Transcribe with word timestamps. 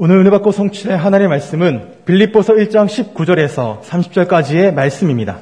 오늘 0.00 0.18
은혜 0.18 0.30
받고 0.30 0.52
성취할 0.52 0.96
하나님의 0.96 1.28
말씀은 1.28 1.88
빌립보서 2.06 2.52
1장 2.52 2.86
19절에서 2.86 3.82
30절까지의 3.82 4.72
말씀입니다. 4.72 5.40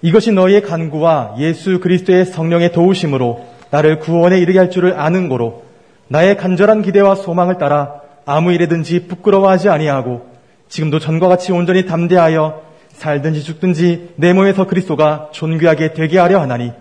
이것이 0.00 0.32
너희의 0.32 0.62
간구와 0.62 1.34
예수 1.38 1.78
그리스도의 1.78 2.24
성령의 2.24 2.72
도우심으로 2.72 3.44
나를 3.70 3.98
구원에 3.98 4.38
이르게 4.38 4.58
할 4.58 4.70
줄을 4.70 4.98
아는 4.98 5.28
거로 5.28 5.64
나의 6.08 6.38
간절한 6.38 6.80
기대와 6.80 7.16
소망을 7.16 7.58
따라 7.58 8.00
아무 8.24 8.50
일에든지 8.50 9.08
부끄러워하지 9.08 9.68
아니하고 9.68 10.26
지금도 10.70 10.98
전과 10.98 11.28
같이 11.28 11.52
온전히 11.52 11.84
담대하여 11.84 12.62
살든지 12.92 13.42
죽든지 13.42 14.14
내 14.16 14.32
몸에서 14.32 14.66
그리스도가 14.66 15.28
존귀하게 15.32 15.92
되게 15.92 16.18
하려 16.18 16.40
하나니 16.40 16.72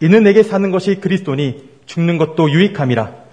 이는 0.00 0.24
내게 0.24 0.42
사는 0.42 0.68
것이 0.72 0.96
그리스도니 0.96 1.62
죽는 1.86 2.18
것도 2.18 2.50
유익함이라. 2.50 3.25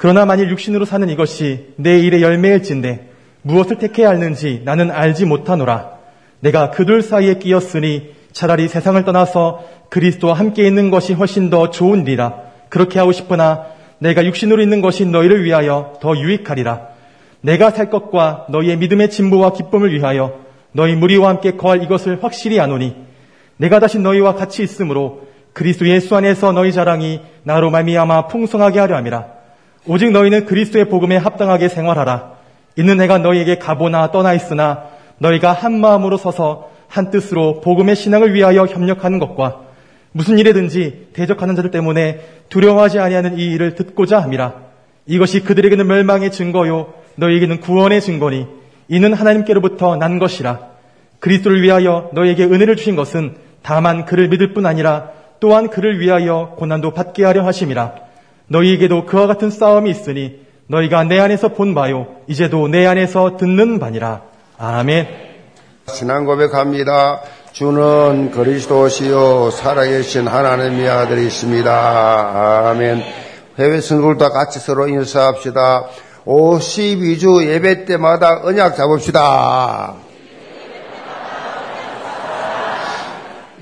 그러나 0.00 0.24
만일 0.24 0.48
육신으로 0.48 0.86
사는 0.86 1.06
이것이 1.10 1.74
내 1.76 1.98
일의 1.98 2.22
열매일진데 2.22 3.10
무엇을 3.42 3.76
택해야 3.76 4.08
하는지 4.08 4.62
나는 4.64 4.90
알지 4.90 5.26
못하노라. 5.26 5.90
내가 6.40 6.70
그들 6.70 7.02
사이에 7.02 7.34
끼었으니 7.34 8.14
차라리 8.32 8.66
세상을 8.66 9.04
떠나서 9.04 9.62
그리스도와 9.90 10.32
함께 10.32 10.66
있는 10.66 10.88
것이 10.88 11.12
훨씬 11.12 11.50
더 11.50 11.68
좋은 11.68 12.06
일이라. 12.06 12.34
그렇게 12.70 12.98
하고 12.98 13.12
싶으나 13.12 13.66
내가 13.98 14.24
육신으로 14.24 14.62
있는 14.62 14.80
것이 14.80 15.04
너희를 15.04 15.44
위하여 15.44 15.92
더 16.00 16.16
유익하리라. 16.16 16.80
내가 17.42 17.70
살 17.70 17.90
것과 17.90 18.46
너희의 18.48 18.78
믿음의 18.78 19.10
진보와 19.10 19.52
기쁨을 19.52 19.92
위하여 19.92 20.40
너희 20.72 20.94
무리와 20.94 21.28
함께 21.28 21.58
거할 21.58 21.82
이것을 21.82 22.24
확실히 22.24 22.58
아노니 22.58 22.96
내가 23.58 23.80
다시 23.80 23.98
너희와 23.98 24.34
같이 24.34 24.62
있으므로 24.62 25.28
그리스도 25.52 25.86
예수 25.88 26.16
안에서 26.16 26.52
너희 26.52 26.72
자랑이 26.72 27.20
나로 27.42 27.68
말미암아 27.68 28.28
풍성하게 28.28 28.78
하려 28.80 28.96
함이라. 28.96 29.39
오직 29.86 30.10
너희는 30.10 30.44
그리스도의 30.44 30.88
복음에 30.88 31.16
합당하게 31.16 31.68
생활하라. 31.68 32.32
이는 32.76 32.96
내가 32.98 33.18
너희에게 33.18 33.58
가보나 33.58 34.10
떠나 34.10 34.34
있으나 34.34 34.84
너희가 35.18 35.52
한 35.52 35.80
마음으로 35.80 36.16
서서 36.16 36.70
한 36.86 37.10
뜻으로 37.10 37.60
복음의 37.60 37.96
신앙을 37.96 38.34
위하여 38.34 38.66
협력하는 38.66 39.18
것과 39.18 39.62
무슨 40.12 40.38
일에든지 40.38 41.08
대적하는 41.12 41.54
자들 41.56 41.70
때문에 41.70 42.20
두려워하지 42.48 42.98
아니하는 42.98 43.38
이 43.38 43.46
일을 43.52 43.74
듣고자 43.74 44.20
함이라. 44.20 44.54
이것이 45.06 45.40
그들에게는 45.40 45.86
멸망의 45.86 46.30
증거요 46.30 46.92
너희에게는 47.16 47.60
구원의 47.60 48.00
증거니 48.00 48.46
이는 48.88 49.14
하나님께로부터 49.14 49.96
난 49.96 50.18
것이라. 50.18 50.68
그리스도를 51.20 51.62
위하여 51.62 52.10
너희에게 52.12 52.44
은혜를 52.44 52.76
주신 52.76 52.96
것은 52.96 53.36
다만 53.62 54.04
그를 54.04 54.28
믿을 54.28 54.52
뿐 54.52 54.66
아니라 54.66 55.10
또한 55.38 55.68
그를 55.68 56.00
위하여 56.00 56.54
고난도 56.56 56.92
받게 56.92 57.24
하려 57.24 57.44
하심이라. 57.46 58.09
너희에게도 58.50 59.06
그와 59.06 59.26
같은 59.26 59.50
싸움이 59.50 59.90
있으니 59.90 60.40
너희가 60.66 61.04
내 61.04 61.18
안에서 61.18 61.48
본 61.48 61.74
바요 61.74 62.06
이제도 62.26 62.68
내 62.68 62.86
안에서 62.86 63.36
듣는 63.36 63.78
바니라. 63.78 64.22
아멘. 64.58 65.08
신앙 65.86 66.26
고백합니다. 66.26 67.20
주는 67.52 68.30
그리스도시요 68.30 69.50
살아계신 69.50 70.26
하나님의 70.26 70.88
아들이십니다. 70.88 72.70
아멘. 72.70 73.02
해외 73.58 73.80
선물도 73.80 74.30
같이 74.30 74.58
서로 74.58 74.88
인사합시다. 74.88 75.86
52주 76.24 77.46
예배 77.46 77.84
때마다 77.86 78.40
언약 78.44 78.76
잡읍시다. 78.76 79.94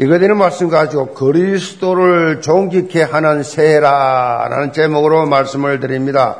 이거 0.01 0.17
되는 0.21 0.37
말씀 0.37 0.69
가지고 0.69 1.13
그리스도를 1.13 2.41
존귀케 2.41 3.03
하는 3.03 3.43
새해라라는 3.43 4.73
제목으로 4.73 5.27
말씀을 5.27 5.81
드립니다. 5.81 6.37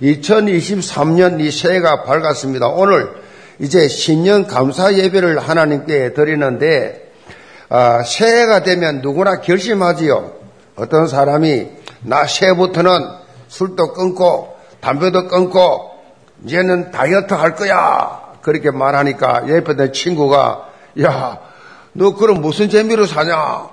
2023년 0.00 1.40
이 1.40 1.50
새해가 1.50 2.04
밝았습니다. 2.04 2.68
오늘 2.68 3.10
이제 3.58 3.88
신년 3.88 4.46
감사 4.46 4.94
예배를 4.94 5.40
하나님께 5.40 6.12
드리는데 6.12 7.10
아, 7.68 8.00
새해가 8.04 8.62
되면 8.62 9.00
누구나 9.00 9.40
결심하지요. 9.40 10.30
어떤 10.76 11.08
사람이 11.08 11.66
나 12.02 12.26
새해부터는 12.26 12.92
술도 13.48 13.92
끊고 13.92 14.54
담배도 14.80 15.26
끊고 15.26 15.90
이제는 16.44 16.92
다이어트 16.92 17.34
할 17.34 17.56
거야. 17.56 18.36
그렇게 18.42 18.70
말하니까 18.70 19.48
옆에 19.48 19.74
내 19.74 19.90
친구가 19.90 20.68
야, 21.02 21.40
너 21.92 22.14
그럼 22.14 22.40
무슨 22.40 22.68
재미로 22.70 23.06
사냐? 23.06 23.68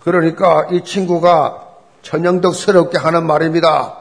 그러니까 0.00 0.66
이 0.70 0.84
친구가 0.84 1.64
천연덕스럽게 2.02 2.98
하는 2.98 3.26
말입니다. 3.26 3.96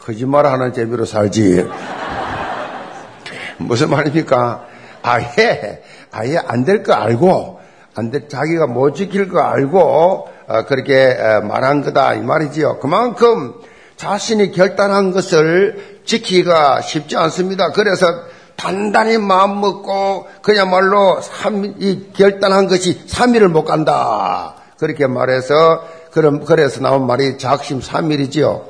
거짓말 0.00 0.46
하는 0.46 0.72
재미로 0.72 1.04
살지. 1.04 1.66
무슨 3.58 3.90
말입니까? 3.90 4.64
아예, 5.02 5.82
아예 6.12 6.38
안 6.46 6.64
될 6.64 6.82
거 6.82 6.92
알고, 6.92 7.60
안 7.94 8.10
돼, 8.10 8.28
자기가 8.28 8.66
못 8.66 8.94
지킬 8.94 9.28
거 9.28 9.40
알고, 9.40 9.80
어, 9.80 10.64
그렇게 10.66 11.14
말한 11.42 11.82
거다, 11.82 12.14
이 12.14 12.20
말이지요. 12.20 12.78
그만큼 12.78 13.54
자신이 13.96 14.52
결단한 14.52 15.10
것을 15.12 16.00
지키기가 16.04 16.80
쉽지 16.82 17.16
않습니다. 17.16 17.72
그래서 17.72 18.06
단단히 18.58 19.18
마음 19.18 19.60
먹고 19.60 20.26
그야말로 20.42 21.20
3, 21.22 21.76
이 21.78 22.08
결단한 22.12 22.66
것이 22.66 23.06
3일을 23.06 23.46
못 23.46 23.64
간다. 23.64 24.56
그렇게 24.78 25.06
말해서 25.06 25.84
그럼 26.10 26.44
그래서 26.44 26.80
나온 26.80 27.06
말이 27.06 27.38
작심 27.38 27.80
3일이지요. 27.80 28.62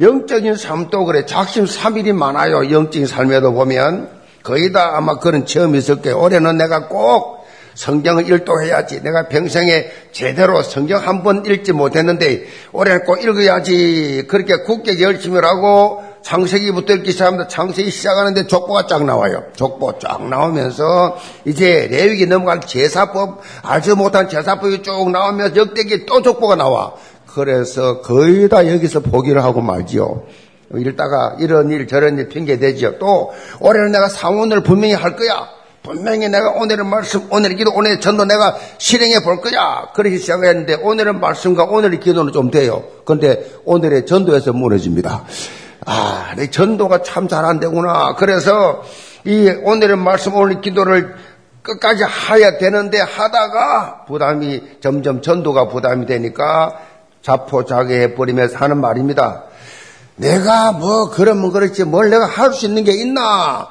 영적인 0.00 0.56
삶도 0.56 1.04
그래 1.04 1.26
작심 1.26 1.66
3일이 1.66 2.12
많아요. 2.14 2.72
영적인 2.72 3.06
삶에도 3.06 3.52
보면 3.52 4.08
거의 4.42 4.72
다 4.72 4.96
아마 4.96 5.18
그런 5.18 5.44
체험이 5.44 5.82
거예요. 5.82 6.18
올해는 6.18 6.56
내가 6.56 6.88
꼭 6.88 7.46
성경을 7.74 8.26
일독해야지. 8.26 9.02
내가 9.02 9.28
평생에 9.28 9.90
제대로 10.12 10.62
성경 10.62 11.06
한 11.06 11.22
번 11.22 11.44
읽지 11.44 11.72
못했는데 11.72 12.46
올해는 12.72 13.04
꼭 13.04 13.22
읽어야지. 13.22 14.24
그렇게 14.28 14.62
굳게 14.62 15.02
열심히 15.02 15.38
하고 15.40 16.09
창세기부터 16.22 16.94
읽기 16.94 17.12
시작합니다. 17.12 17.48
창세기 17.48 17.90
시작하는데 17.90 18.46
족보가 18.46 18.86
쫙 18.86 19.04
나와요. 19.04 19.44
족보 19.56 19.98
쫙 19.98 20.28
나오면서 20.28 21.16
이제 21.44 21.88
레위기 21.90 22.26
넘어갈 22.26 22.60
제사법 22.60 23.40
알지 23.62 23.94
못한 23.94 24.28
제사법이 24.28 24.82
쭉 24.82 25.10
나오면서 25.10 25.56
역대기 25.56 26.06
또 26.06 26.22
족보가 26.22 26.56
나와. 26.56 26.92
그래서 27.26 28.00
거의 28.00 28.48
다 28.48 28.68
여기서 28.68 29.00
포기를 29.00 29.42
하고 29.42 29.60
말지요. 29.60 30.24
이러다가 30.74 31.36
이런 31.40 31.70
일 31.70 31.86
저런 31.88 32.18
일 32.18 32.28
핑계 32.28 32.58
대지요. 32.58 32.98
또 32.98 33.32
올해는 33.60 33.92
내가 33.92 34.08
상원을 34.08 34.62
분명히 34.62 34.94
할 34.94 35.16
거야. 35.16 35.48
분명히 35.82 36.28
내가 36.28 36.50
오늘의 36.50 36.84
말씀, 36.84 37.26
오늘의 37.32 37.56
기도, 37.56 37.72
오늘의 37.72 38.00
전도 38.00 38.26
내가 38.26 38.56
실행해 38.78 39.22
볼 39.22 39.40
거야. 39.40 39.88
그렇게 39.94 40.18
시작했는데 40.18 40.74
오늘의 40.74 41.14
말씀과 41.14 41.64
오늘의 41.64 42.00
기도는 42.00 42.32
좀 42.32 42.50
돼요. 42.50 42.84
그런데 43.04 43.50
오늘의 43.64 44.06
전도에서 44.06 44.52
무너집니다. 44.52 45.24
아, 45.86 46.32
내 46.36 46.50
전도가 46.50 47.02
참 47.02 47.26
잘 47.28 47.44
안 47.44 47.58
되구나. 47.60 48.14
그래서 48.16 48.82
이 49.24 49.48
오늘의 49.64 49.96
말씀, 49.96 50.34
오늘 50.34 50.60
기도를 50.60 51.14
끝까지 51.62 52.02
하야 52.04 52.58
되는데 52.58 53.00
하다가 53.00 54.04
부담이 54.06 54.80
점점 54.80 55.20
전도가 55.22 55.68
부담이 55.68 56.06
되니까 56.06 56.78
자포자기해 57.22 58.14
버리면서 58.14 58.56
하는 58.58 58.80
말입니다. 58.80 59.44
내가 60.16 60.72
뭐 60.72 61.10
그러면 61.10 61.50
그렇지 61.52 61.84
뭘 61.84 62.10
내가 62.10 62.26
할 62.26 62.52
수 62.52 62.66
있는 62.66 62.84
게 62.84 62.92
있나? 62.92 63.68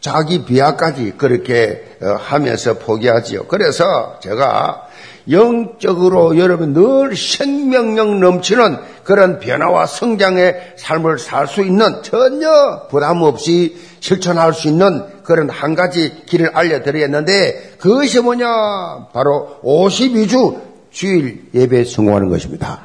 자기 0.00 0.44
비하까지 0.44 1.14
그렇게 1.16 1.96
어, 2.02 2.16
하면서 2.20 2.74
포기하지요. 2.74 3.44
그래서 3.46 4.18
제가 4.20 4.83
영적으로 5.30 6.36
여러분 6.38 6.72
늘 6.74 7.16
생명력 7.16 8.18
넘치는 8.18 8.78
그런 9.04 9.38
변화와 9.38 9.86
성장의 9.86 10.74
삶을 10.76 11.18
살 11.18 11.46
수 11.46 11.62
있는 11.62 12.02
전혀 12.02 12.86
부담 12.90 13.22
없이 13.22 13.76
실천할 14.00 14.52
수 14.52 14.68
있는 14.68 15.02
그런 15.22 15.48
한 15.48 15.74
가지 15.74 16.24
길을 16.26 16.50
알려드리겠는데 16.54 17.76
그것이 17.78 18.20
뭐냐? 18.20 19.08
바로 19.12 19.58
52주 19.62 20.60
주일 20.90 21.48
예배 21.54 21.84
성공하는 21.84 22.28
것입니다. 22.28 22.82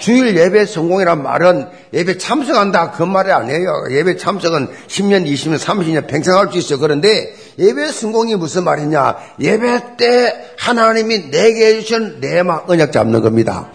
주일 0.00 0.36
예배 0.36 0.66
성공이란 0.66 1.22
말은 1.22 1.68
예배 1.92 2.18
참석한다 2.18 2.92
그 2.92 3.02
말이 3.02 3.30
아니에요. 3.30 3.84
예배 3.90 4.16
참석은 4.16 4.68
10년, 4.88 5.26
20년, 5.26 5.58
30년 5.58 6.06
평생할 6.06 6.50
수 6.50 6.58
있어요. 6.58 6.78
그런데 6.78 7.34
예배 7.58 7.92
성공이 7.92 8.34
무슨 8.36 8.64
말이냐? 8.64 9.16
예배 9.38 9.96
때 9.98 10.52
하나님이 10.58 11.30
내게 11.30 11.66
해주신 11.66 12.20
내마 12.20 12.62
언약 12.66 12.92
잡는 12.92 13.20
겁니다. 13.20 13.70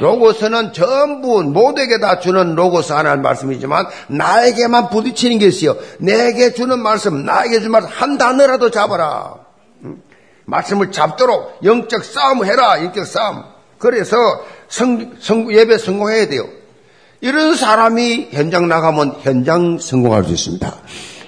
로고스는 0.00 0.72
전부 0.72 1.42
모두에게 1.42 1.98
다 1.98 2.20
주는 2.20 2.54
로고스 2.54 2.92
하나는 2.92 3.22
말씀이지만 3.22 3.86
나에게만 4.08 4.90
부딪히는 4.90 5.38
게 5.38 5.46
있어요. 5.46 5.76
내게 5.98 6.52
주는 6.54 6.78
말씀, 6.78 7.24
나에게 7.24 7.58
주는 7.58 7.70
말씀 7.70 7.90
한 7.90 8.16
단어라도 8.16 8.70
잡아라. 8.70 9.34
말씀을 10.46 10.90
잡도록 10.90 11.60
영적 11.64 12.04
싸움을 12.04 12.46
해라. 12.46 12.82
영적 12.82 13.06
싸움. 13.06 13.44
그래서 13.80 14.16
성, 14.68 15.14
성, 15.18 15.52
예배 15.52 15.78
성공해야 15.78 16.28
돼요. 16.28 16.46
이런 17.20 17.56
사람이 17.56 18.28
현장 18.30 18.68
나가면 18.68 19.16
현장 19.22 19.78
성공할 19.78 20.24
수 20.24 20.32
있습니다. 20.32 20.76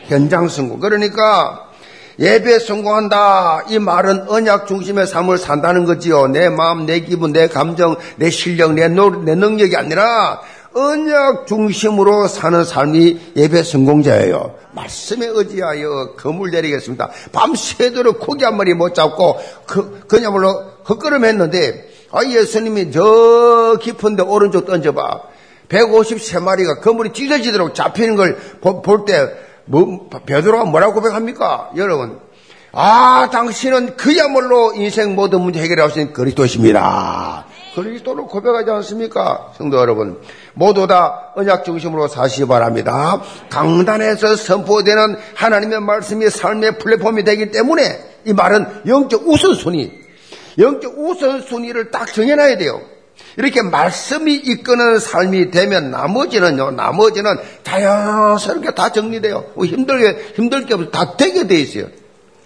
현장 0.07 0.49
성공. 0.49 0.79
그러니까 0.79 1.71
예배 2.19 2.59
성공한다. 2.61 3.65
이 3.71 3.79
말은 3.79 4.29
언약 4.29 4.67
중심의 4.69 5.07
삶을 5.07 5.39
산다는 5.39 5.87
거지요. 5.87 6.29
내 6.29 6.51
마음, 6.51 6.87
내 6.87 7.01
기분, 7.01 7.33
내 7.33 7.49
감정, 7.49 7.97
내 8.17 8.29
실력, 8.29 8.75
내, 8.75 8.89
노, 8.89 9.11
내 9.25 9.35
능력이 9.35 9.75
아니라 9.75 10.41
언약 10.75 11.47
중심으로 11.47 12.29
사는 12.29 12.65
삶이 12.65 13.33
예배 13.37 13.63
성공자예요. 13.63 14.57
말씀에 14.73 15.27
의지하여 15.27 16.15
거물 16.19 16.51
내리겠습니다. 16.51 17.11
밤새도록 17.33 18.21
고기 18.21 18.45
한 18.45 18.57
마리 18.57 18.75
못 18.75 18.95
잡고 18.95 19.39
그, 19.67 20.01
그냐말로 20.07 20.65
헛걸음 20.89 21.25
했는데 21.25 21.92
아 22.13 22.25
예수님이 22.25 22.93
저 22.93 23.77
깊은데 23.81 24.23
오른쪽 24.23 24.67
던져봐. 24.67 25.23
153마리가 25.69 26.81
거물이 26.83 27.13
찢어지도록 27.13 27.75
잡히는 27.75 28.17
걸 28.17 28.37
볼 28.61 29.05
때 29.07 29.29
뭐, 29.65 30.09
베드로가 30.27 30.65
뭐라고 30.67 30.95
고백합니까? 30.95 31.71
여러분 31.77 32.19
아 32.73 33.29
당신은 33.33 33.97
그야말로 33.97 34.73
인생 34.75 35.15
모든 35.15 35.41
문제 35.41 35.61
해결해 35.61 35.83
오신 35.85 36.13
그리스도십니다. 36.13 37.47
그리스도를 37.75 38.25
고백하지 38.25 38.71
않습니까? 38.71 39.53
성도 39.57 39.79
여러분, 39.79 40.21
모두 40.53 40.87
다 40.87 41.33
언약 41.37 41.65
중심으로 41.65 42.07
사시기 42.07 42.47
바랍니다. 42.47 43.23
강단에서 43.49 44.37
선포되는 44.37 45.17
하나님의 45.35 45.81
말씀이 45.81 46.29
삶의 46.29 46.79
플랫폼이 46.79 47.25
되기 47.25 47.51
때문에 47.51 47.83
이 48.27 48.35
말은 48.35 48.83
영적 48.87 49.27
우선순위, 49.27 50.02
영적 50.59 50.99
우선순위를 50.99 51.91
딱 51.91 52.13
정해놔야 52.13 52.59
돼요. 52.59 52.81
이렇게 53.37 53.63
말씀이 53.63 54.35
이끄는 54.35 54.99
삶이 54.99 55.51
되면 55.51 55.91
나머지는요, 55.91 56.73
나머지는 56.73 57.37
자연스럽게 57.63 58.75
다 58.75 58.91
정리돼요. 58.91 59.45
뭐 59.55 59.65
힘들게, 59.65 60.33
힘들 60.35 60.67
게 60.67 60.75
없어. 60.75 60.91
다 60.91 61.17
되게 61.17 61.47
돼 61.47 61.61
있어요. 61.61 61.87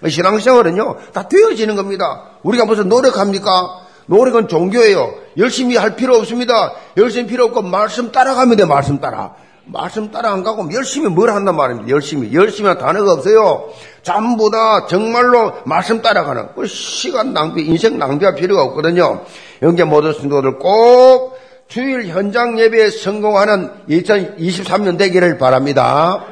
신앙생활은요, 0.07 0.99
다 1.13 1.29
되어지는 1.29 1.75
겁니다. 1.77 2.31
우리가 2.43 2.65
무슨 2.65 2.89
노력합니까? 2.89 3.87
노력은 4.07 4.49
종교예요. 4.49 5.15
열심히 5.37 5.77
할 5.77 5.97
필요 5.97 6.17
없습니다. 6.17 6.75
열심히 6.97 7.27
필요 7.27 7.47
없고 7.47 7.63
말씀 7.63 8.13
따라가면 8.13 8.57
돼. 8.57 8.65
말씀 8.65 9.01
따라. 9.01 9.35
말씀 9.67 10.11
따라 10.13 10.33
안 10.33 10.45
가고 10.45 10.69
열심히 10.73 11.09
뭘 11.09 11.31
한단 11.31 11.57
말입니다. 11.57 11.89
열심히. 11.91 12.33
열심히 12.33 12.69
한 12.69 12.79
단어가 12.79 13.15
없어요. 13.15 13.69
전부 14.03 14.51
다 14.51 14.87
정말로 14.87 15.55
말씀 15.65 16.01
따라가는. 16.01 16.49
시간 16.67 17.33
낭비, 17.33 17.63
인생 17.63 17.99
낭비할 17.99 18.37
필요가 18.37 18.63
없거든요. 18.63 19.25
영계 19.63 19.85
모든 19.85 20.13
성도들 20.13 20.59
꼭 20.59 21.37
주일 21.67 22.07
현장 22.07 22.59
예배에 22.59 22.91
성공하는 22.91 23.71
2023년 23.89 24.97
되기를 24.99 25.37
바랍니다. 25.37 26.25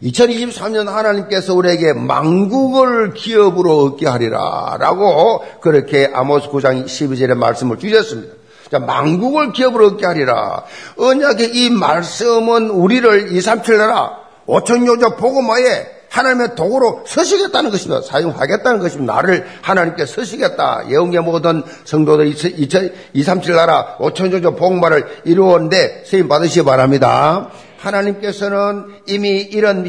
2023년 0.00 0.86
하나님께서 0.86 1.54
우리에게 1.54 1.92
망국을 1.94 3.14
기업으로 3.14 3.82
얻게 3.82 4.06
하리라 4.06 4.76
라고 4.78 5.42
그렇게 5.60 6.08
아모스 6.14 6.48
9장 6.50 6.84
12절의 6.84 7.34
말씀을 7.34 7.80
주셨습니다. 7.80 8.37
자, 8.70 8.78
망국을 8.78 9.52
기업으로 9.52 9.86
얻게 9.86 10.06
하리라. 10.06 10.64
언약의 10.96 11.54
이 11.54 11.70
말씀은 11.70 12.70
우리를 12.70 13.32
2, 13.32 13.40
3, 13.40 13.62
7 13.62 13.78
나라 13.78 14.18
5천 14.46 14.86
요조 14.86 15.16
복음화에 15.16 15.98
하나님의 16.10 16.54
도구로 16.54 17.04
서시겠다는 17.06 17.70
것입니다. 17.70 18.00
사용하겠다는 18.00 18.80
것입니다. 18.80 19.14
나를 19.14 19.46
하나님께 19.60 20.06
서시겠다. 20.06 20.84
예언계 20.88 21.20
모든 21.20 21.62
성도들 21.84 22.26
2, 23.12 23.22
3, 23.22 23.42
7 23.42 23.54
나라 23.54 23.96
5천 23.98 24.32
요조 24.32 24.56
복음화를 24.56 25.22
이루었는데 25.24 26.04
세임 26.06 26.28
받으시기 26.28 26.64
바랍니다. 26.64 27.50
하나님께서는 27.78 28.86
이미 29.06 29.40
이런 29.40 29.88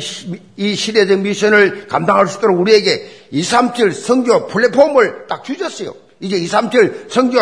이 0.58 0.76
시대적 0.76 1.20
미션을 1.20 1.88
감당할 1.88 2.28
수 2.28 2.38
있도록 2.38 2.60
우리에게 2.60 3.10
237 3.32 3.94
성교 3.94 4.48
플랫폼을 4.48 5.28
딱 5.28 5.44
주셨어요. 5.44 5.94
이제 6.22 6.36
237 6.36 7.08
성교 7.10 7.40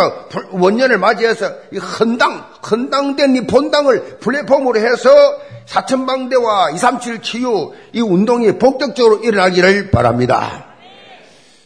원년을 0.52 1.00
맞이해서 1.00 1.52
이 1.72 1.78
헌당, 1.78 2.46
헌당된 2.70 3.36
이 3.36 3.48
본당을 3.48 4.18
플랫폼으로 4.20 4.80
해서 4.80 5.10
사천방대와 5.66 6.72
237 6.72 7.22
치유 7.22 7.74
이 7.94 8.02
운동이 8.02 8.58
본격적으로 8.58 9.24
일어나기를 9.24 9.92
바랍니다. 9.92 10.66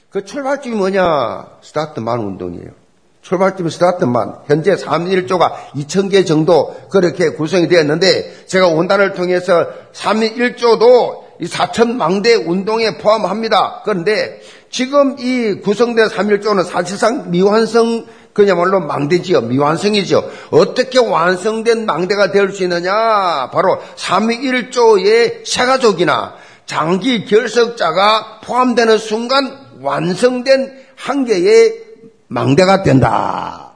그 0.09 0.25
출발점이 0.25 0.75
뭐냐? 0.75 1.47
스타트만 1.61 2.19
운동이에요. 2.19 2.81
출발점 3.21 3.69
스타트만 3.69 4.39
현재 4.47 4.75
3.1조가 4.75 5.51
2,000개 5.75 6.25
정도 6.25 6.75
그렇게 6.89 7.29
구성이 7.29 7.67
되었는데 7.67 8.45
제가 8.47 8.67
원단을 8.67 9.13
통해서 9.13 9.67
3.1조도 9.93 11.21
이 11.39 11.45
4천 11.45 11.95
망대 11.95 12.35
운동에 12.35 12.97
포함합니다. 12.97 13.81
그런데 13.83 14.41
지금 14.71 15.17
이 15.19 15.59
구성된 15.61 16.07
3.1조는 16.07 16.65
사실상 16.65 17.29
미완성 17.29 18.05
그야말로 18.33 18.79
망대지요. 18.79 19.41
미완성이죠. 19.41 20.31
어떻게 20.51 20.97
완성된 20.99 21.85
망대가 21.85 22.31
될 22.31 22.53
수 22.53 22.63
있느냐? 22.63 23.49
바로 23.51 23.81
3.1조의 23.97 25.45
세가족이나 25.45 26.35
장기 26.65 27.25
결석자가 27.25 28.39
포함되는 28.45 28.97
순간 28.97 29.57
완성된 29.81 30.71
한 30.95 31.25
개의 31.25 31.75
망대가 32.27 32.81
된다. 32.83 33.73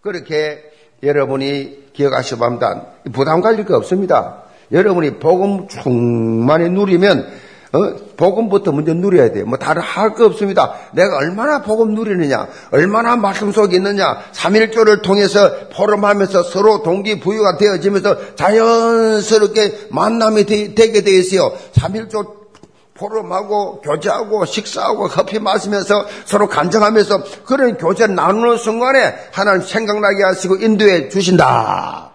그렇게 0.00 0.64
여러분이 1.04 1.92
기억하시기 1.92 2.40
바랍니다. 2.40 2.86
부담 3.12 3.40
가질 3.40 3.64
거 3.64 3.76
없습니다. 3.76 4.42
여러분이 4.72 5.18
복음 5.20 5.68
충만히 5.68 6.68
누리면 6.70 7.45
어? 7.76 7.96
복음부터 8.16 8.72
먼저 8.72 8.94
누려야 8.94 9.32
돼요. 9.32 9.44
뭐 9.46 9.58
다른 9.58 9.82
할 9.82 10.14
거 10.14 10.24
없습니다. 10.26 10.72
내가 10.92 11.16
얼마나 11.18 11.60
복음 11.60 11.94
누리느냐, 11.94 12.48
얼마나 12.70 13.16
말씀 13.16 13.52
속에 13.52 13.76
있느냐, 13.76 14.18
3일조를 14.32 15.02
통해서 15.02 15.68
포럼하면서 15.74 16.44
서로 16.44 16.82
동기부여가 16.82 17.58
되어지면서 17.58 18.34
자연스럽게 18.36 19.88
만남이 19.90 20.46
되, 20.46 20.72
게 20.74 21.02
되어 21.02 21.14
있어요. 21.14 21.52
3일조 21.74 22.46
포럼하고 22.94 23.82
교제하고 23.82 24.46
식사하고 24.46 25.08
커피 25.08 25.38
마시면서 25.38 26.06
서로 26.24 26.48
간증하면서 26.48 27.24
그런 27.44 27.76
교제를 27.76 28.14
나누는 28.14 28.56
순간에 28.56 29.14
하나님 29.32 29.60
생각나게 29.60 30.22
하시고 30.22 30.56
인도해 30.56 31.10
주신다. 31.10 32.05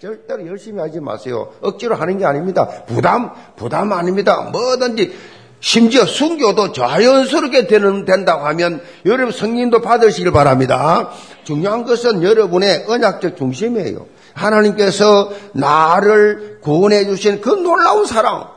절대로 0.00 0.46
열심히 0.46 0.80
하지 0.80 0.98
마세요. 0.98 1.52
억지로 1.60 1.94
하는 1.94 2.16
게 2.16 2.24
아닙니다. 2.24 2.66
부담, 2.86 3.32
부담 3.56 3.92
아닙니다. 3.92 4.48
뭐든지 4.50 5.14
심지어 5.60 6.06
순교도 6.06 6.72
자연스럽게 6.72 7.66
되는, 7.66 8.06
된다고 8.06 8.46
하면 8.46 8.80
여러분 9.04 9.30
성인도 9.30 9.82
받으시길 9.82 10.32
바랍니다. 10.32 11.10
중요한 11.44 11.84
것은 11.84 12.22
여러분의 12.22 12.86
언약적 12.88 13.36
중심이에요. 13.36 14.06
하나님께서 14.32 15.32
나를 15.52 16.60
구원해 16.62 17.04
주신 17.04 17.42
그 17.42 17.50
놀라운 17.50 18.06
사랑, 18.06 18.48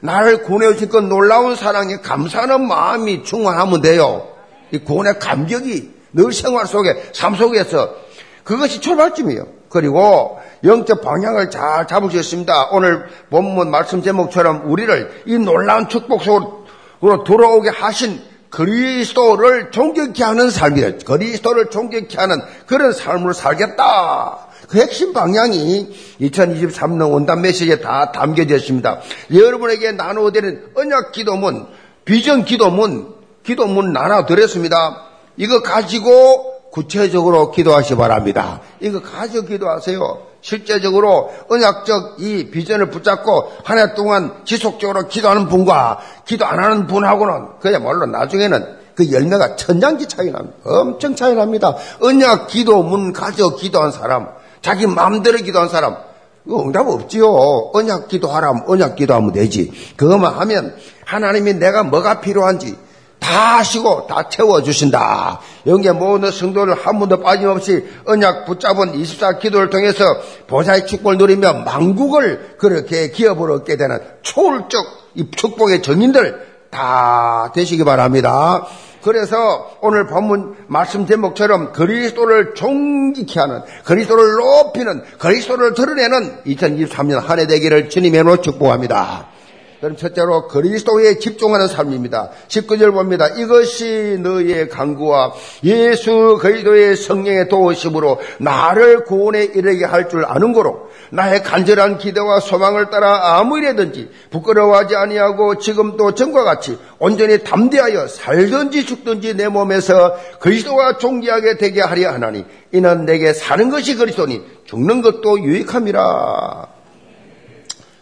나를 0.00 0.42
구원해 0.42 0.72
주신 0.72 0.88
그 0.88 0.96
놀라운 0.96 1.54
사랑에 1.54 1.98
감사하는 1.98 2.66
마음이 2.66 3.22
충만하면 3.22 3.82
돼요. 3.82 4.26
이 4.72 4.78
구원의 4.78 5.20
감격이 5.20 5.94
늘 6.14 6.32
생활 6.32 6.66
속에, 6.66 7.10
삶 7.12 7.36
속에서 7.36 7.94
그것이 8.42 8.80
출발점이에요. 8.80 9.57
그리고 9.68 10.38
영적 10.64 11.02
방향을 11.02 11.50
잘 11.50 11.86
있습니다. 12.18 12.68
오늘 12.72 13.06
본문 13.30 13.70
말씀 13.70 14.02
제목처럼 14.02 14.70
우리를 14.70 15.22
이 15.26 15.38
놀라운 15.38 15.88
축복 15.88 16.22
속으로 16.22 17.24
돌아오게 17.24 17.70
하신 17.70 18.20
그리스도를 18.50 19.70
존경케 19.70 20.24
하는 20.24 20.50
삶이에요. 20.50 20.98
그리스도를 21.04 21.70
존경케 21.70 22.16
하는 22.16 22.40
그런 22.66 22.92
삶을 22.92 23.34
살겠다. 23.34 24.48
그 24.68 24.78
핵심 24.78 25.12
방향이 25.12 25.94
2023년 26.20 27.12
원단 27.12 27.40
메시지에 27.42 27.80
다 27.80 28.12
담겨져 28.12 28.56
있습니다. 28.56 29.00
여러분에게 29.32 29.92
나누어드리는 29.92 30.70
언약 30.74 31.12
기도문, 31.12 31.66
비전 32.04 32.44
기도문, 32.44 33.14
기도문 33.44 33.92
나눠드렸습니다. 33.92 35.04
이거 35.36 35.62
가지고 35.62 36.57
구체적으로 36.70 37.50
기도하시 37.50 37.90
기 37.90 37.96
바랍니다. 37.96 38.60
이거 38.80 39.00
가지고 39.00 39.46
기도하세요. 39.46 40.28
실제적으로 40.40 41.30
언약적 41.48 42.16
이 42.20 42.50
비전을 42.50 42.90
붙잡고 42.90 43.52
한 43.64 43.78
해 43.78 43.94
동안 43.94 44.34
지속적으로 44.44 45.08
기도하는 45.08 45.48
분과 45.48 45.98
기도 46.24 46.46
안 46.46 46.62
하는 46.62 46.86
분하고는 46.86 47.58
그야말로 47.60 48.06
나중에는 48.06 48.78
그 48.94 49.12
열매가 49.12 49.56
천장기 49.56 50.06
차이 50.06 50.30
납니다. 50.30 50.56
엄청 50.64 51.14
차이 51.14 51.34
납니다. 51.34 51.76
언약 52.00 52.48
기도 52.48 52.82
문 52.82 53.12
가져 53.12 53.54
기도한 53.56 53.92
사람, 53.92 54.28
자기 54.60 54.86
마음대로 54.86 55.38
기도한 55.38 55.68
사람, 55.68 55.96
이거 56.44 56.62
응답 56.62 56.88
없지요. 56.88 57.30
언약 57.74 58.08
기도하라면 58.08 58.64
언약 58.66 58.96
기도하면 58.96 59.32
되지. 59.32 59.72
그것만 59.96 60.34
하면 60.34 60.74
하나님이 61.04 61.54
내가 61.54 61.82
뭐가 61.82 62.20
필요한지 62.20 62.76
다다 63.20 63.58
하시고 63.58 64.06
다 64.06 64.28
채워주신다. 64.28 65.40
여기에 65.66 65.92
모든 65.92 66.30
성도를 66.30 66.74
한 66.74 66.98
번도 66.98 67.20
빠짐없이 67.20 67.84
언약 68.06 68.46
붙잡은 68.46 68.94
24 68.94 69.38
기도를 69.38 69.70
통해서 69.70 70.04
보좌의 70.46 70.86
축복을 70.86 71.18
누리며 71.18 71.64
망국을 71.64 72.56
그렇게 72.58 73.10
기업으로 73.10 73.54
얻게 73.54 73.76
되는 73.76 73.98
초월적 74.22 74.86
이 75.14 75.30
축복의 75.30 75.82
정인들 75.82 76.48
다 76.70 77.50
되시기 77.54 77.84
바랍니다. 77.84 78.66
그래서 79.02 79.76
오늘 79.80 80.06
본문 80.06 80.54
말씀 80.66 81.06
제목처럼 81.06 81.72
그리스도를 81.72 82.54
존귀케 82.54 83.38
하는 83.40 83.62
그리스도를 83.84 84.34
높이는 84.34 85.02
그리스도를 85.18 85.74
드러내는 85.74 86.42
2023년 86.44 87.20
한 87.20 87.38
해 87.38 87.46
되기를 87.46 87.88
주님의 87.90 88.42
축복합니다. 88.42 89.37
그럼 89.80 89.96
첫째로 89.96 90.48
그리스도에 90.48 91.18
집중하는 91.18 91.68
삶입니다. 91.68 92.30
19절 92.48 92.92
봅니다. 92.92 93.28
이것이 93.28 94.18
너의 94.20 94.68
강구와 94.68 95.34
예수 95.62 96.36
그리스도의 96.40 96.96
성령의 96.96 97.48
도우심으로 97.48 98.18
나를 98.40 99.04
구원에 99.04 99.44
이르게 99.44 99.84
할 99.84 100.08
줄 100.08 100.24
아는 100.24 100.54
거로 100.54 100.88
나의 101.10 101.42
간절한 101.42 101.98
기대와 101.98 102.40
소망을 102.40 102.88
따라 102.88 103.36
아무 103.38 103.58
일에든지 103.58 104.10
부끄러워하지 104.30 104.96
아니하고 104.96 105.58
지금도 105.58 106.14
전과 106.14 106.44
같이 106.44 106.78
온전히 106.98 107.44
담대하여 107.44 108.08
살든지 108.08 108.86
죽든지 108.86 109.36
내 109.36 109.48
몸에서 109.48 110.16
그리스도와 110.40 110.96
존귀하게 110.96 111.58
되게 111.58 111.82
하려 111.82 112.10
하나니 112.10 112.46
이는 112.72 113.04
내게 113.04 113.34
사는 113.34 113.68
것이 113.68 113.96
그리스도니 113.96 114.42
죽는 114.64 115.02
것도 115.02 115.40
유익함이라. 115.40 116.77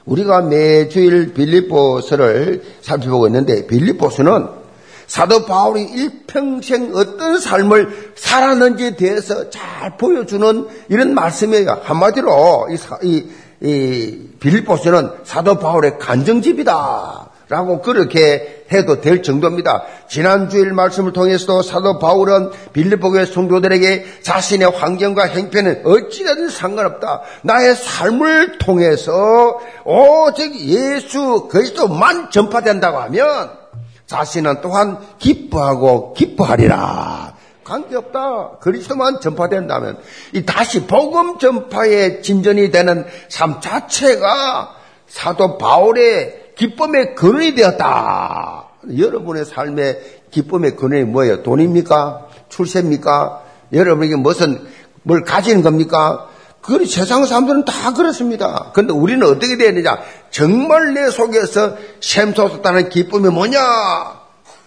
우리가 0.06 0.42
매주일 0.42 1.34
빌립보서를 1.34 2.62
살펴보고 2.80 3.26
있는데 3.26 3.66
빌립보서는 3.66 4.48
사도 5.06 5.44
바울이 5.44 5.82
일평생 5.82 6.92
어떤 6.94 7.38
삶을 7.38 8.12
살았는지에 8.16 8.96
대해서 8.96 9.50
잘 9.50 9.96
보여주는 9.96 10.66
이런 10.88 11.14
말씀이에요. 11.14 11.80
한마디로 11.82 12.68
이, 12.70 13.06
이, 13.06 13.26
이 13.60 14.28
빌립보서는 14.40 15.10
사도 15.24 15.58
바울의 15.58 15.98
간정집이다. 15.98 17.25
라고 17.48 17.80
그렇게 17.80 18.64
해도 18.72 19.00
될 19.00 19.22
정도입니다. 19.22 19.84
지난 20.08 20.48
주일 20.48 20.72
말씀을 20.72 21.12
통해서도 21.12 21.62
사도 21.62 22.00
바울은 22.00 22.50
빌립보교의 22.72 23.26
성도들에게 23.26 24.22
자신의 24.22 24.70
환경과 24.70 25.26
행편은 25.26 25.82
어찌되든 25.84 26.48
상관없다. 26.48 27.22
나의 27.42 27.76
삶을 27.76 28.58
통해서 28.58 29.60
오직 29.84 30.58
예수 30.60 31.46
그리스도만 31.48 32.32
전파된다고 32.32 32.98
하면 32.98 33.50
자신은 34.06 34.60
또한 34.60 34.98
기뻐하고 35.18 36.14
기뻐하리라. 36.14 37.34
관계없다. 37.62 38.58
그리스도만 38.60 39.20
전파된다면 39.20 39.98
이 40.32 40.44
다시 40.44 40.86
복음 40.86 41.38
전파의 41.38 42.22
진전이 42.22 42.70
되는 42.70 43.06
삶 43.28 43.60
자체가 43.60 44.74
사도 45.08 45.58
바울의 45.58 46.45
기쁨의 46.56 47.14
근원이 47.14 47.54
되었다. 47.54 48.64
여러분의 48.98 49.44
삶의 49.44 50.00
기쁨의 50.30 50.76
근원이 50.76 51.04
뭐예요? 51.04 51.42
돈입니까? 51.42 52.28
출세입니까? 52.48 53.42
여러분에게 53.72 54.16
무슨 54.16 54.66
뭘 55.02 55.22
가지는 55.22 55.62
겁니까? 55.62 56.28
그 56.60 56.84
세상 56.84 57.24
사람들은 57.24 57.64
다 57.64 57.92
그렇습니다. 57.92 58.70
그런데 58.74 58.92
우리는 58.92 59.24
어떻게 59.24 59.56
되야 59.56 59.72
되느냐? 59.72 59.98
정말 60.30 60.94
내 60.94 61.10
속에서 61.10 61.76
샘솟았다는 62.00 62.88
기쁨이 62.88 63.28
뭐냐? 63.28 63.60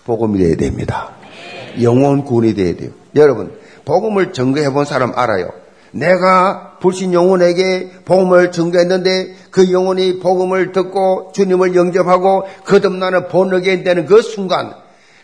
복음이 0.06 0.40
되어야 0.40 0.56
됩니다. 0.56 1.12
구원이 2.24 2.54
되어야 2.54 2.76
돼요. 2.78 2.92
여러분, 3.16 3.54
복음을 3.84 4.32
증거해 4.32 4.72
본 4.72 4.86
사람 4.86 5.12
알아요. 5.16 5.52
내가 5.92 6.78
불신 6.80 7.14
영혼에게 7.14 7.92
복음을 8.06 8.52
증거했는데 8.52 9.36
그 9.52 9.72
영혼이 9.72 10.20
복음을 10.20 10.72
듣고 10.72 11.32
주님을 11.34 11.76
영접하고 11.76 12.48
거듭나는 12.66 13.28
본어게 13.28 13.84
되는 13.84 14.06
그 14.06 14.22
순간 14.22 14.74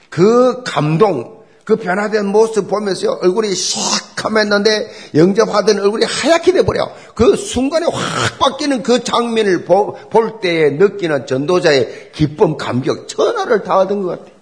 그 0.09 0.63
감동 0.63 1.35
그 1.65 1.77
변화된 1.77 2.27
모습 2.27 2.67
보면서 2.67 3.11
얼굴이 3.13 3.49
시커맸는데 3.49 5.15
영접하던 5.15 5.79
얼굴이 5.79 6.05
하얗게 6.05 6.53
돼버려. 6.53 6.91
그 7.15 7.35
순간에 7.35 7.87
확 7.91 8.39
바뀌는 8.39 8.83
그 8.83 9.03
장면을 9.03 9.65
보, 9.65 9.93
볼 10.11 10.39
때에 10.41 10.69
느끼는 10.69 11.25
전도자의 11.25 12.11
기쁨, 12.13 12.55
감격, 12.55 13.07
천하를 13.07 13.63
다하던 13.63 14.03
것 14.03 14.09
같아. 14.09 14.34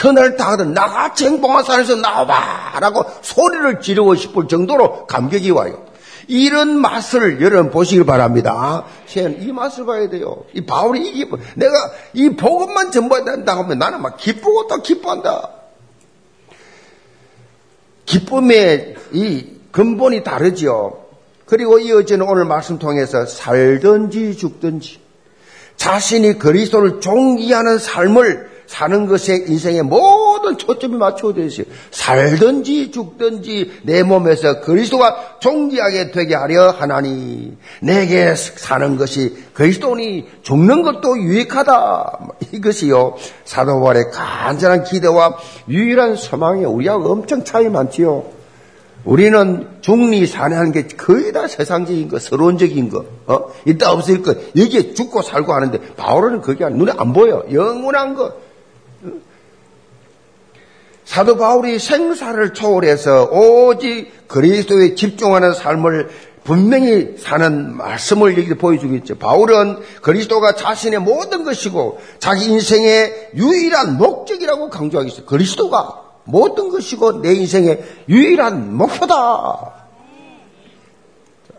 천하를 0.00 0.34
다하던 0.34 0.72
나같이 0.72 1.26
행복한 1.26 1.62
산에서 1.62 1.96
나와봐! 1.96 2.80
라고 2.80 3.04
소리를 3.20 3.82
지르고 3.82 4.14
싶을 4.14 4.48
정도로 4.48 5.06
감격이 5.06 5.50
와요. 5.50 5.84
이런 6.26 6.80
맛을 6.80 7.42
여러분 7.42 7.70
보시길 7.70 8.06
바랍니다. 8.06 8.84
이 9.14 9.52
맛을 9.52 9.84
봐야 9.84 10.08
돼요. 10.08 10.44
이 10.54 10.62
바울이 10.62 11.06
이 11.06 11.12
기쁨, 11.12 11.40
내가 11.54 11.74
이 12.14 12.30
복음만 12.30 12.90
전부해야 12.90 13.26
된다 13.26 13.58
하면 13.58 13.78
나는 13.78 14.00
막 14.00 14.16
기쁘고 14.16 14.68
또 14.68 14.80
기뻐한다. 14.80 15.50
기쁨의 18.06 18.94
이 19.12 19.46
근본이 19.70 20.24
다르지요. 20.24 20.96
그리고 21.44 21.78
이어지는 21.78 22.26
오늘 22.26 22.46
말씀 22.46 22.78
통해서 22.78 23.26
살든지 23.26 24.36
죽든지 24.38 25.00
자신이 25.76 26.38
그리스도를 26.38 27.00
종기하는 27.00 27.78
삶을 27.78 28.50
사는 28.70 29.06
것에 29.06 29.46
인생의 29.48 29.82
모든 29.82 30.56
초점이 30.56 30.96
맞춰져 30.96 31.42
있어요. 31.42 31.66
살든지 31.90 32.92
죽든지 32.92 33.80
내 33.82 34.04
몸에서 34.04 34.60
그리스도가 34.60 35.38
존귀하게 35.40 36.12
되게 36.12 36.36
하려 36.36 36.70
하나니 36.70 37.56
내게 37.82 38.32
사는 38.36 38.96
것이 38.96 39.36
그리스도니 39.54 40.28
죽는 40.42 40.82
것도 40.82 41.18
유익하다. 41.18 42.28
이것이요 42.52 43.16
사도 43.44 43.80
바울의 43.80 44.04
간절한 44.12 44.84
기대와 44.84 45.36
유일한 45.68 46.14
소망이 46.14 46.64
우리하고 46.64 47.10
엄청 47.10 47.42
차이 47.42 47.68
많지요. 47.68 48.24
우리는 49.04 49.66
중리 49.80 50.28
사내하는 50.28 50.70
게 50.70 50.86
거의 50.86 51.32
다 51.32 51.48
세상적인 51.48 52.08
거, 52.08 52.20
서론적인 52.20 52.90
거, 52.90 53.04
어? 53.26 53.46
이따 53.64 53.90
없을 53.92 54.22
것, 54.22 54.36
여기에 54.54 54.92
죽고 54.92 55.22
살고 55.22 55.54
하는데, 55.54 55.80
바울은 55.96 56.42
그게 56.42 56.68
눈에 56.68 56.92
안 56.98 57.14
보여. 57.14 57.42
영원한 57.50 58.14
거, 58.14 58.34
사도 61.10 61.36
바울이 61.36 61.80
생사를 61.80 62.54
초월해서 62.54 63.30
오직 63.32 64.28
그리스도에 64.28 64.94
집중하는 64.94 65.54
삶을 65.54 66.08
분명히 66.44 67.16
사는 67.18 67.76
말씀을 67.76 68.38
여기 68.38 68.54
보여주겠죠. 68.54 69.18
바울은 69.18 69.78
그리스도가 70.02 70.54
자신의 70.54 71.00
모든 71.00 71.42
것이고 71.42 71.98
자기 72.20 72.44
인생의 72.52 73.30
유일한 73.34 73.98
목적이라고 73.98 74.70
강조하겠어요. 74.70 75.26
그리스도가 75.26 76.00
모든 76.26 76.68
것이고 76.68 77.22
내 77.22 77.34
인생의 77.34 77.82
유일한 78.08 78.76
목표다. 78.76 79.72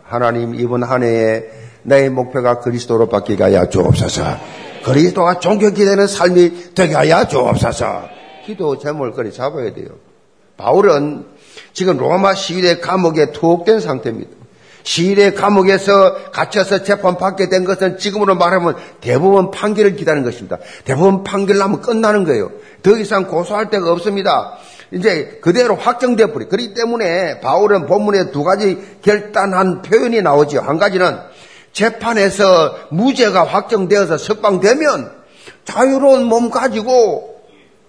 하나님 0.02 0.54
이번 0.54 0.82
한 0.82 1.02
해에 1.02 1.44
내 1.82 2.08
목표가 2.08 2.60
그리스도로 2.60 3.10
바뀌게 3.10 3.42
하여 3.42 3.68
주옵소서. 3.68 4.24
그리스도가 4.82 5.40
존경기 5.40 5.84
되는 5.84 6.06
삶이 6.06 6.72
되게 6.74 6.94
하여 6.94 7.28
주옵소서. 7.28 8.21
기도 8.44 8.76
그리 9.14 9.32
잡아야 9.32 9.72
돼요. 9.72 9.88
바울은 10.56 11.26
지금 11.72 11.96
로마 11.96 12.34
시위대 12.34 12.78
감옥에 12.80 13.32
투옥된 13.32 13.80
상태입니다. 13.80 14.30
시위대 14.84 15.32
감옥에서 15.32 16.30
갇혀서 16.32 16.82
재판받게 16.82 17.48
된 17.48 17.64
것은 17.64 17.98
지금으로 17.98 18.34
말하면 18.34 18.76
대부분 19.00 19.50
판결을 19.50 19.96
기다리는 19.96 20.24
것입니다. 20.24 20.58
대부분 20.84 21.22
판결 21.22 21.58
나면 21.58 21.80
끝나는 21.80 22.24
거예요. 22.24 22.50
더 22.82 22.96
이상 22.96 23.28
고소할 23.28 23.70
데가 23.70 23.92
없습니다. 23.92 24.58
이제 24.90 25.38
그대로 25.40 25.76
확정돼 25.76 26.32
버리. 26.32 26.46
그렇기 26.46 26.74
때문에 26.74 27.40
바울은 27.40 27.86
본문에 27.86 28.30
두 28.30 28.44
가지 28.44 28.78
결단한 29.02 29.82
표현이 29.82 30.20
나오죠. 30.20 30.60
한 30.60 30.78
가지는 30.78 31.18
재판에서 31.72 32.76
무죄가 32.90 33.44
확정되어서 33.44 34.18
석방되면 34.18 35.12
자유로운 35.64 36.24
몸 36.24 36.50
가지고 36.50 37.31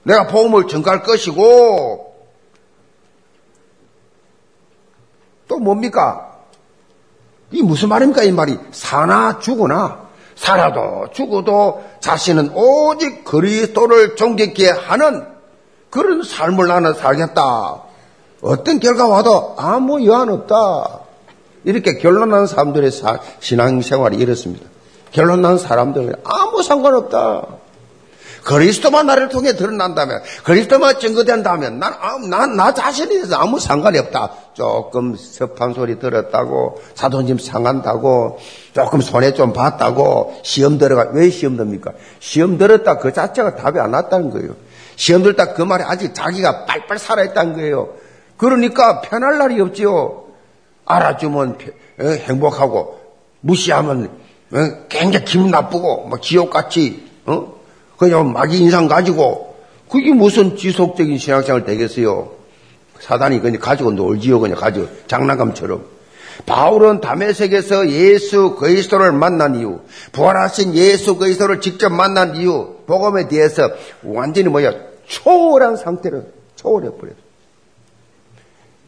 내가 0.04 0.28
복음을 0.28 0.68
전가할 0.68 1.04
것이고 1.04 2.14
또 5.48 5.60
뭡니까? 5.60 6.32
이 7.52 7.62
무슨 7.62 7.90
말입니까? 7.90 8.24
이 8.24 8.32
말이 8.32 8.58
사나 8.72 9.40
죽으나 9.40 10.10
살아도 10.36 11.08
죽어도 11.14 11.84
자신은 12.00 12.52
오직 12.54 13.24
그리스도를 13.24 14.16
존경케 14.16 14.70
하는 14.70 15.28
그런 15.90 16.24
삶을 16.24 16.68
나는 16.68 16.94
살겠다. 16.96 17.84
어떤 18.42 18.80
결과 18.80 19.08
와도 19.08 19.56
아무 19.58 20.06
여한 20.06 20.30
없다. 20.30 21.02
이렇게 21.66 21.98
결론난 21.98 22.48
사람들의 22.48 22.92
신앙생활이 23.40 24.18
이렇습니다. 24.18 24.66
결론난 25.12 25.58
사람들은 25.58 26.16
아무 26.24 26.64
상관없다. 26.64 27.63
그리스도만 28.44 29.08
나를 29.08 29.30
통해 29.30 29.56
드러난다면, 29.56 30.22
그리스도만 30.44 31.00
증거된다면, 31.00 31.80
난, 31.80 31.94
난, 32.30 32.56
나 32.56 32.74
자신에 32.74 33.10
대해서 33.10 33.38
아무 33.38 33.60
상관이 33.60 33.98
없다. 33.98 34.32
조금 34.54 35.16
섭한 35.16 35.74
소리 35.74 35.98
들었다고, 35.98 36.82
자존심 36.94 37.38
상한다고, 37.40 38.40
조금 38.74 39.02
손해 39.02 39.34
좀 39.34 39.54
봤다고, 39.54 40.36
시험 40.44 40.78
들어가, 40.78 41.10
왜 41.14 41.30
시험 41.30 41.58
듭니까? 41.58 41.92
시험 42.20 42.58
들었다 42.58 42.98
그 42.98 43.14
자체가 43.14 43.56
답이 43.56 43.80
안 43.80 43.92
났다는 43.92 44.30
거예요. 44.30 44.56
시험 44.96 45.24
들었다 45.24 45.54
그 45.54 45.62
말이 45.62 45.84
아직 45.84 46.14
자기가 46.14 46.66
빨빨 46.66 47.00
살아있다는 47.00 47.54
거예요. 47.54 47.90
그러니까 48.38 49.02
편할 49.02 49.38
날이 49.38 49.60
없지요. 49.62 50.26
알아주면 50.86 51.58
어, 52.02 52.06
행복하고, 52.06 53.00
무시하면 53.40 54.10
어, 54.52 54.58
굉장히 54.90 55.26
기분 55.26 55.50
나쁘고, 55.50 56.08
뭐 56.08 56.20
지옥같이, 56.20 57.10
어? 57.26 57.63
그냥 57.98 58.34
마귀 58.34 58.58
인상 58.58 58.88
가지고, 58.88 59.56
그게 59.90 60.12
무슨 60.14 60.56
지속적인 60.56 61.18
신앙생활 61.18 61.66
되겠어요? 61.66 62.32
사단이 63.00 63.42
그냥 63.42 63.60
가지고 63.60 63.92
놀지요, 63.92 64.40
그냥 64.40 64.58
가지고 64.58 64.88
장난감처럼. 65.08 65.94
바울은 66.46 67.00
담에색에서 67.02 67.90
예수 67.90 68.56
그리스도를 68.56 69.12
만난 69.12 69.56
이유, 69.56 69.80
부활하신 70.12 70.74
예수 70.76 71.18
그리스도를 71.18 71.62
직접 71.62 71.90
만난 71.90 72.36
이유, 72.36 72.76
복음에 72.88 73.28
대해서 73.28 73.70
완전히 74.04 74.50
뭐야 74.50 74.74
초월한 75.06 75.78
상태로 75.78 76.24
초월해 76.56 76.90
버렸어. 76.98 77.23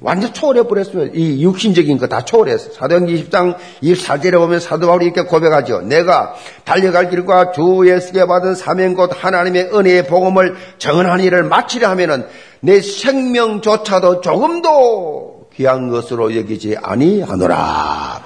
완전 0.01 0.33
초월해 0.33 0.63
버렸어요. 0.63 1.07
이 1.13 1.41
육신적인 1.43 1.97
거 1.97 2.07
다 2.07 2.23
초월했어. 2.25 2.73
사도행 2.73 3.05
20장 3.07 3.55
24절에 3.81 4.33
보면 4.33 4.59
사도 4.59 4.87
바울이 4.87 5.05
이렇게 5.05 5.23
고백하죠. 5.23 5.81
내가 5.81 6.35
달려갈 6.65 7.09
길과 7.09 7.51
주 7.53 7.83
예수께 7.87 8.25
받은 8.25 8.55
사명 8.55 8.93
곧 8.93 9.11
하나님의 9.15 9.69
은혜의 9.73 10.07
복음을 10.07 10.55
정언한 10.77 11.21
일을 11.21 11.43
마치려 11.43 11.87
하면은 11.89 12.25
내 12.59 12.81
생명조차도 12.81 14.21
조금도 14.21 15.49
귀한 15.55 15.89
것으로 15.89 16.35
여기지 16.35 16.75
아니하노라. 16.81 18.23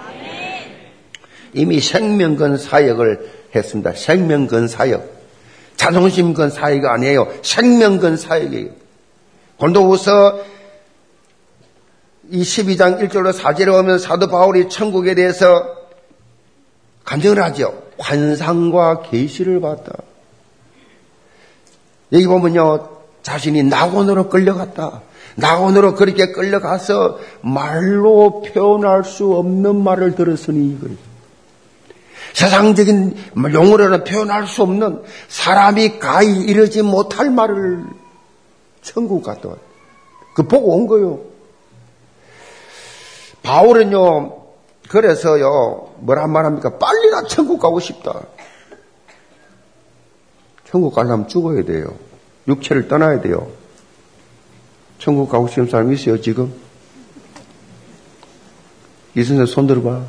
이미 1.53 1.79
생명건 1.79 2.57
사역을 2.57 3.29
했습니다. 3.55 3.93
생명건 3.93 4.67
사역. 4.67 5.19
자존심건 5.77 6.49
사역이 6.49 6.85
아니에요. 6.87 7.27
생명건 7.41 8.17
사역이에요. 8.17 8.69
골도후서 9.57 10.39
이 12.31 12.41
12장 12.41 13.01
1절로 13.01 13.33
4절에 13.33 13.73
오면 13.79 13.97
사도 13.97 14.27
바울이 14.27 14.69
천국에 14.69 15.15
대해서 15.15 15.45
간증을 17.03 17.41
하죠. 17.43 17.81
환상과 17.97 19.01
계시를 19.01 19.59
받다. 19.61 19.93
여기 22.11 22.27
보면요. 22.27 22.89
자신이 23.23 23.63
낙원으로 23.63 24.29
끌려갔다. 24.29 25.01
낙원으로 25.35 25.95
그렇게 25.95 26.31
끌려가서 26.31 27.19
말로 27.41 28.41
표현할 28.41 29.03
수 29.03 29.33
없는 29.33 29.83
말을 29.83 30.15
들었으니 30.15 30.73
이거예요. 30.73 30.97
세상적인 32.33 33.15
용어로는 33.53 34.03
표현할 34.03 34.47
수 34.47 34.61
없는 34.63 35.01
사람이 35.29 35.99
가히 35.99 36.41
이르지 36.41 36.83
못할 36.83 37.31
말을 37.31 37.85
천국 38.81 39.23
갔다 39.23 39.49
왔다. 39.49 39.61
그 40.35 40.43
보고 40.43 40.75
온 40.75 40.85
거요. 40.85 41.21
바울은요, 43.43 44.37
그래서요, 44.89 45.93
뭐라 45.99 46.27
말합니까? 46.27 46.77
빨리나 46.77 47.23
천국 47.23 47.59
가고 47.59 47.79
싶다. 47.79 48.21
천국 50.69 50.93
가려면 50.93 51.27
죽어야 51.27 51.63
돼요. 51.63 51.95
육체를 52.47 52.87
떠나야 52.87 53.21
돼요. 53.21 53.47
천국 54.99 55.29
가고 55.29 55.47
싶은 55.47 55.67
사람 55.67 55.91
있어요, 55.93 56.19
지금? 56.21 56.53
이 59.15 59.23
선생 59.23 59.45
손 59.45 59.67
들어봐. 59.67 60.03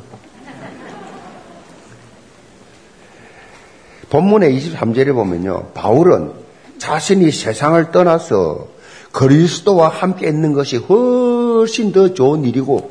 본문의 4.09 4.53
23절에 4.57 5.13
보면요. 5.13 5.69
바울은 5.73 6.33
자신이 6.77 7.31
세상을 7.31 7.91
떠나서 7.91 8.67
그리스도와 9.11 9.87
함께 9.87 10.27
있는 10.27 10.53
것이 10.53 10.77
훨씬 10.77 11.91
더 11.91 12.13
좋은 12.13 12.43
일이고 12.43 12.90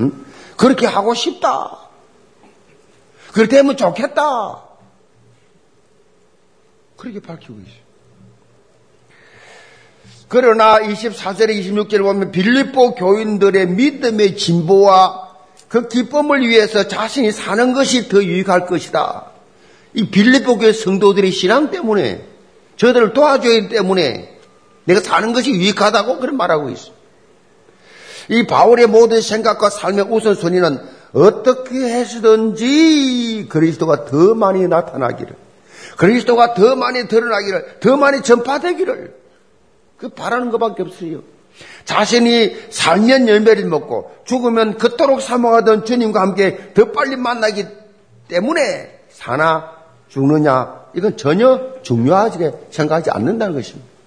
응? 0.00 0.24
그렇게 0.56 0.86
하고 0.86 1.14
싶다. 1.14 1.78
그렇게 3.32 3.56
되면 3.56 3.76
좋겠다. 3.76 4.62
그렇게 6.96 7.20
밝히고 7.20 7.54
있어요. 7.60 7.88
그러나 10.28 10.78
24절에 10.80 11.50
26절에 11.50 12.02
보면 12.02 12.32
빌립보 12.32 12.94
교인들의 12.94 13.68
믿음의 13.68 14.36
진보와 14.36 15.28
그 15.68 15.88
기쁨을 15.88 16.46
위해서 16.46 16.86
자신이 16.86 17.32
사는 17.32 17.72
것이 17.72 18.08
더 18.08 18.22
유익할 18.22 18.66
것이다. 18.66 19.26
이 19.94 20.10
빌립보 20.10 20.58
교회 20.58 20.72
성도들의 20.72 21.30
신앙 21.30 21.70
때문에 21.70 22.26
저들을 22.76 23.14
도와줘야 23.14 23.68
때문에 23.68 24.38
내가 24.84 25.00
사는 25.00 25.32
것이 25.32 25.50
유익하다고 25.50 26.18
그런 26.18 26.36
말하고 26.36 26.70
있어. 26.70 26.97
이 28.28 28.46
바울의 28.46 28.86
모든 28.86 29.20
생각과 29.20 29.70
삶의 29.70 30.06
우선순위는 30.10 30.78
어떻게 31.12 31.76
해서든지 31.76 33.46
그리스도가 33.48 34.04
더 34.04 34.34
많이 34.34 34.68
나타나기를, 34.68 35.34
그리스도가 35.96 36.54
더 36.54 36.76
많이 36.76 37.08
드러나기를, 37.08 37.80
더 37.80 37.96
많이 37.96 38.22
전파되기를, 38.22 39.14
그 39.96 40.08
바라는 40.10 40.50
것밖에 40.50 40.82
없어요. 40.82 41.22
자신이 41.84 42.54
살면 42.70 43.28
열매를 43.28 43.64
먹고 43.64 44.12
죽으면 44.24 44.78
그토록 44.78 45.20
사모하던 45.20 45.84
주님과 45.84 46.20
함께 46.20 46.72
더 46.74 46.92
빨리 46.92 47.16
만나기 47.16 47.66
때문에 48.28 49.00
사나 49.10 49.72
죽느냐 50.08 50.86
이건 50.94 51.16
전혀 51.16 51.72
중요하게 51.82 52.52
생각하지 52.70 53.10
않는다는 53.10 53.54
것입니다. 53.54 53.97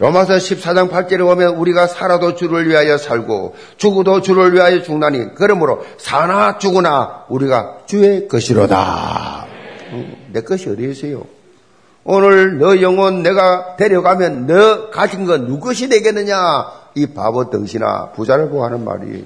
로마서 0.00 0.36
14장 0.36 0.90
8절에 0.90 1.18
보면 1.18 1.56
우리가 1.56 1.86
살아도 1.86 2.34
주를 2.34 2.66
위하여 2.66 2.96
살고 2.96 3.54
죽어도 3.76 4.22
주를 4.22 4.54
위하여 4.54 4.82
죽나니 4.82 5.34
그러므로 5.34 5.84
사나 5.98 6.56
죽으나 6.56 7.26
우리가 7.28 7.80
주의 7.84 8.26
것이로다. 8.26 9.46
내 10.32 10.40
것이 10.40 10.70
어디 10.70 10.90
있어요? 10.90 11.26
오늘 12.04 12.56
너 12.58 12.80
영혼 12.80 13.22
내가 13.22 13.76
데려가면 13.76 14.46
너 14.46 14.88
가진 14.88 15.26
건 15.26 15.44
누구것이 15.46 15.90
되겠느냐? 15.90 16.34
이 16.94 17.06
바보 17.08 17.50
덩신아 17.50 18.12
부자를 18.12 18.48
보고 18.48 18.64
하는 18.64 18.82
말이 18.82 19.22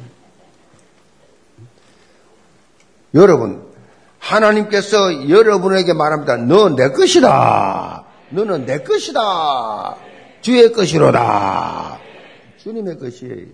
여러분 3.14 3.62
하나님께서 4.18 5.28
여러분에게 5.28 5.92
말합니다. 5.92 6.36
너 6.36 6.68
내 6.70 6.90
것이다. 6.90 8.04
너는 8.30 8.66
내 8.66 8.82
것이다. 8.82 9.94
주의 10.44 10.70
것이로다. 10.70 11.98
주님의 12.58 12.98
것이에요. 12.98 13.46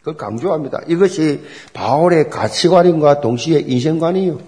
그걸 0.00 0.16
강조합니다. 0.18 0.80
이것이 0.86 1.40
바울의 1.72 2.28
가치관인과 2.28 3.22
동시에 3.22 3.64
인생관이에요. 3.66 4.38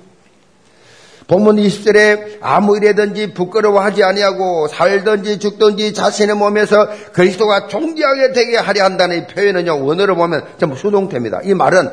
본문 1.29 1.57
20절에 1.57 2.41
아무 2.43 2.77
일에든지 2.77 3.33
부끄러워하지 3.33 4.05
아니하고 4.05 4.69
살든지 4.69 5.39
죽든지 5.39 5.95
자신의 5.95 6.37
몸에서 6.37 6.89
그리스도가 7.15 7.69
존귀하게 7.69 8.33
되게 8.33 8.59
하려 8.59 8.85
한다는 8.85 9.27
표현은요 9.29 9.83
원어로 9.87 10.15
보면 10.15 10.45
전부 10.59 10.77
수동태입니다. 10.77 11.41
이 11.45 11.55
말은 11.55 11.89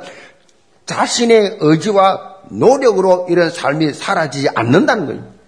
자신의 0.88 1.60
의지와 1.62 2.36
노력으로 2.50 3.28
이런 3.30 3.50
삶이 3.50 3.94
사라지지 3.94 4.50
않는다는 4.56 5.06
거예요. 5.06 5.38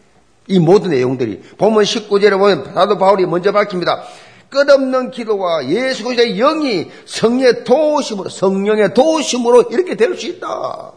이 0.52 0.60
모든 0.60 0.92
내용들이 0.92 1.42
본문 1.58 1.84
19절에 1.84 2.38
보면 2.38 2.74
사도 2.74 2.98
바울이 2.98 3.26
먼저 3.26 3.52
밝힙니다. 3.52 4.04
끝없는 4.50 5.12
기도와 5.12 5.68
예수 5.70 6.04
그리스도의 6.04 6.36
영이 6.36 6.92
성령의 7.06 7.64
도우심으로 7.64 8.30
성령의 8.30 8.94
도우심으로 8.94 9.70
이렇게 9.72 9.96
될 9.96 10.18
수 10.18 10.28
있다. 10.28 10.92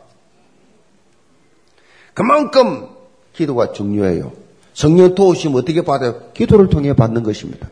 그만큼 2.14 2.88
기도가 3.32 3.72
중요해요. 3.72 4.32
성령 4.74 5.14
도우심 5.14 5.54
어떻게 5.54 5.82
받아요? 5.82 6.32
기도를 6.34 6.68
통해 6.68 6.94
받는 6.94 7.22
것입니다. 7.22 7.68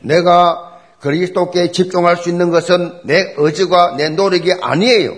내가 0.00 0.80
그리스도께 1.00 1.70
집중할 1.70 2.16
수 2.16 2.28
있는 2.28 2.50
것은 2.50 3.00
내 3.04 3.34
의지와 3.36 3.96
내 3.96 4.08
노력이 4.08 4.52
아니에요. 4.60 5.14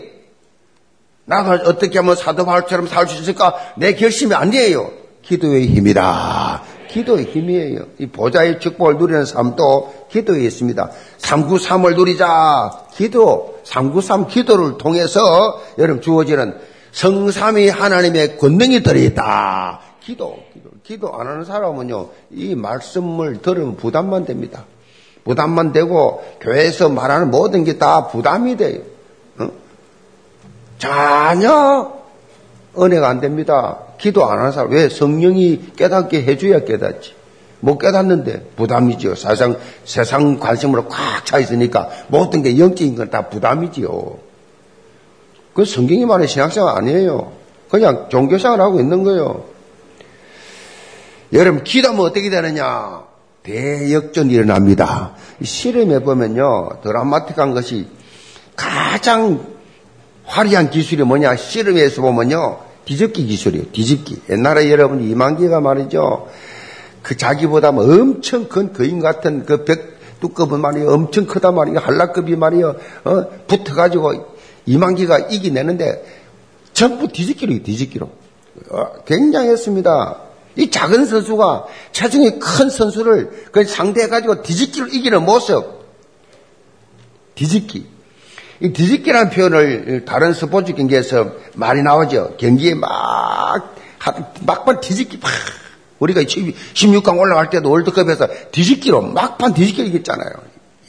나가 1.25 1.53
어떻게 1.53 1.99
하면 1.99 2.17
사도 2.17 2.45
바울처럼 2.45 2.87
살 2.87 3.09
수 3.09 3.21
있을까? 3.21 3.55
내 3.77 3.95
결심이 3.95 4.35
아니에요. 4.35 4.91
기도의 5.23 5.69
힘이다. 5.69 6.63
기도의 6.91 7.25
힘이에요. 7.25 7.81
이 7.99 8.07
보좌의 8.07 8.61
축복을 8.61 8.99
누리는 8.99 9.25
삶도 9.25 10.07
기도에 10.11 10.43
있습니다. 10.45 10.91
393을 11.19 11.97
누리자. 11.97 12.87
기도, 12.95 13.59
393 13.65 14.29
기도를 14.29 14.77
통해서 14.79 15.21
여러분 15.79 16.03
주어지는 16.03 16.55
성삼이 16.93 17.69
하나님의 17.69 18.37
권능이 18.37 18.83
들어있다. 18.83 19.81
기도, 20.01 20.37
기도. 20.53 20.71
기도 20.83 21.15
안 21.19 21.27
하는 21.29 21.45
사람은요, 21.45 22.09
이 22.33 22.55
말씀을 22.55 23.41
들으면 23.41 23.77
부담만 23.77 24.27
됩니다. 24.27 24.65
부담만 25.25 25.73
되고, 25.73 26.23
교회에서 26.41 26.89
말하는 26.91 27.31
모든 27.31 27.65
게 27.65 27.79
다 27.79 28.09
부담이 28.09 28.57
돼요. 28.57 28.81
어? 29.39 29.49
전혀 30.79 32.02
은혜가 32.79 33.09
안 33.09 33.21
됩니다. 33.21 33.79
기도 33.99 34.25
안 34.25 34.39
하는 34.39 34.53
사람. 34.53 34.71
왜? 34.71 34.89
성령이 34.89 35.73
깨닫게 35.77 36.23
해줘야 36.23 36.61
깨닫지. 36.61 37.15
못 37.61 37.79
깨닫는데 37.79 38.51
부담이지요. 38.57 39.15
세상, 39.15 39.57
세상 39.85 40.39
관심으로 40.39 40.89
꽉 40.89 41.25
차 41.25 41.39
있으니까 41.39 41.89
모든 42.09 42.43
게 42.43 42.59
영적인 42.59 42.97
건 42.97 43.11
다 43.11 43.29
부담이지요. 43.29 44.17
그 45.55 45.65
성경이 45.65 46.05
말하는 46.07 46.27
신학생활 46.27 46.77
아니에요. 46.79 47.33
그냥 47.71 48.07
종교생활 48.11 48.61
하고 48.61 48.81
있는 48.81 49.03
거예요. 49.05 49.45
여러분, 51.33 51.63
기도하면 51.65 52.05
어떻게 52.05 52.29
되느냐? 52.31 53.05
대역전이 53.43 54.33
일어납니다. 54.33 55.15
실험해 55.43 56.01
보면요, 56.01 56.81
드라마틱한 56.83 57.55
것이 57.55 57.87
가장 58.57 59.47
화려한 60.33 60.71
기술이 60.71 61.03
뭐냐? 61.05 61.37
실험에서 61.37 62.01
보면요, 62.01 62.59
뒤집기 62.87 63.27
기술이에요. 63.27 63.67
뒤집기. 63.71 64.23
옛날에 64.31 64.71
여러분 64.71 65.03
이만기가 65.03 65.61
말이죠. 65.61 66.29
그 67.03 67.17
자기보다 67.17 67.69
엄청 67.69 68.49
큰 68.49 68.73
거인 68.73 69.01
같은 69.01 69.45
그 69.45 69.65
벽 69.65 69.93
두꺼운 70.21 70.61
말이에요. 70.61 70.89
엄청 70.89 71.27
크단 71.27 71.55
말이에요. 71.55 71.81
한라급이 71.81 72.37
말이에요. 72.37 72.77
어? 73.05 73.27
붙어가지고 73.49 74.37
이만기가 74.65 75.19
이기내는데 75.19 76.05
전부 76.73 77.09
뒤집기로 77.09 77.63
뒤집기로. 77.65 78.09
어, 78.71 78.87
굉장했습니다. 79.05 80.21
이 80.57 80.71
작은 80.71 81.07
선수가 81.07 81.67
체중이 81.91 82.39
큰 82.39 82.71
선수를 82.71 83.49
그 83.51 83.65
상대해가지고 83.65 84.43
뒤집기로 84.43 84.87
이기는 84.87 85.25
모습. 85.25 85.83
뒤집기. 87.35 87.87
이 88.63 88.73
뒤집기라는 88.73 89.31
표현을 89.31 90.05
다른 90.05 90.33
스포츠 90.33 90.73
경기에서 90.73 91.33
많이 91.55 91.83
나오죠. 91.83 92.37
경기에 92.39 92.75
막, 92.75 93.75
막판 94.47 94.81
뒤집기 94.81 95.19
막. 95.21 95.31
우리가 95.99 96.21
16강 96.23 97.19
올라갈 97.19 97.51
때도 97.51 97.71
월드컵에서 97.71 98.29
뒤집기로 98.53 99.03
막판 99.03 99.55
뒤집기로 99.55 99.89
이겼잖아요. 99.89 100.31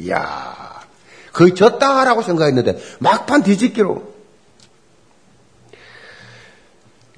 이야. 0.01 0.81
거의 1.33 1.55
졌다라고 1.55 2.21
생각했는데 2.21 2.77
막판 2.99 3.41
뒤집기로. 3.41 4.13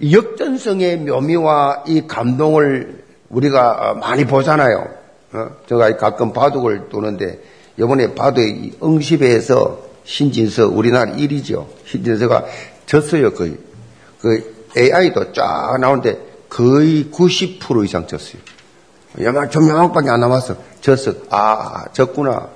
역전성의 0.09 0.97
묘미와 0.99 1.83
이 1.87 2.07
감동을 2.07 3.03
우리가 3.27 3.95
많이 3.95 4.25
보잖아요. 4.25 4.87
어? 5.33 5.49
제가 5.67 5.97
가끔 5.97 6.31
바둑을 6.31 6.87
도는데 6.87 7.41
이번에 7.77 8.13
바둑의 8.13 8.73
응시배에서 8.81 9.94
신진서 10.05 10.67
우리나라 10.67 11.11
1위죠. 11.11 11.67
신진서가 11.85 12.45
졌어요 12.85 13.33
거의. 13.33 13.57
그 14.21 14.69
AI도 14.77 15.33
쫙 15.33 15.77
나오는데 15.79 16.17
거의 16.49 17.09
90% 17.11 17.83
이상 17.85 18.07
졌어요. 18.07 18.41
야만 19.21 19.49
좀 19.49 19.67
명확밖에 19.67 20.09
안 20.09 20.19
남았어. 20.19 20.55
졌어. 20.81 21.13
아 21.29 21.85
졌구나. 21.91 22.49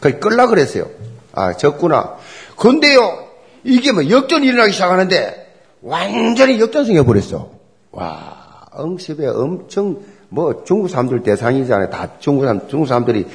거의 0.00 0.20
끌라 0.20 0.46
그랬어요. 0.48 0.90
아 1.32 1.54
졌구나. 1.54 2.16
근데요 2.56 3.28
이게 3.64 3.92
뭐 3.92 4.08
역전이 4.08 4.46
일어나기 4.46 4.72
시작하는데 4.72 5.42
완전히 5.82 6.60
역전승해 6.60 7.04
버렸어. 7.04 7.50
와, 7.90 8.66
응습에 8.78 9.26
엄청 9.26 10.02
뭐 10.28 10.64
중국 10.64 10.88
사람들 10.88 11.22
대상이잖아요. 11.22 11.90
다 11.90 12.08
중국 12.18 12.44
사람 12.44 12.68
중국 12.68 12.86
사람들이 12.86 13.26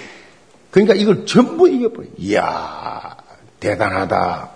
그러니까 0.71 0.95
이걸 0.95 1.25
전부 1.25 1.69
이겨버려. 1.69 2.07
이야, 2.17 3.15
대단하다. 3.60 4.52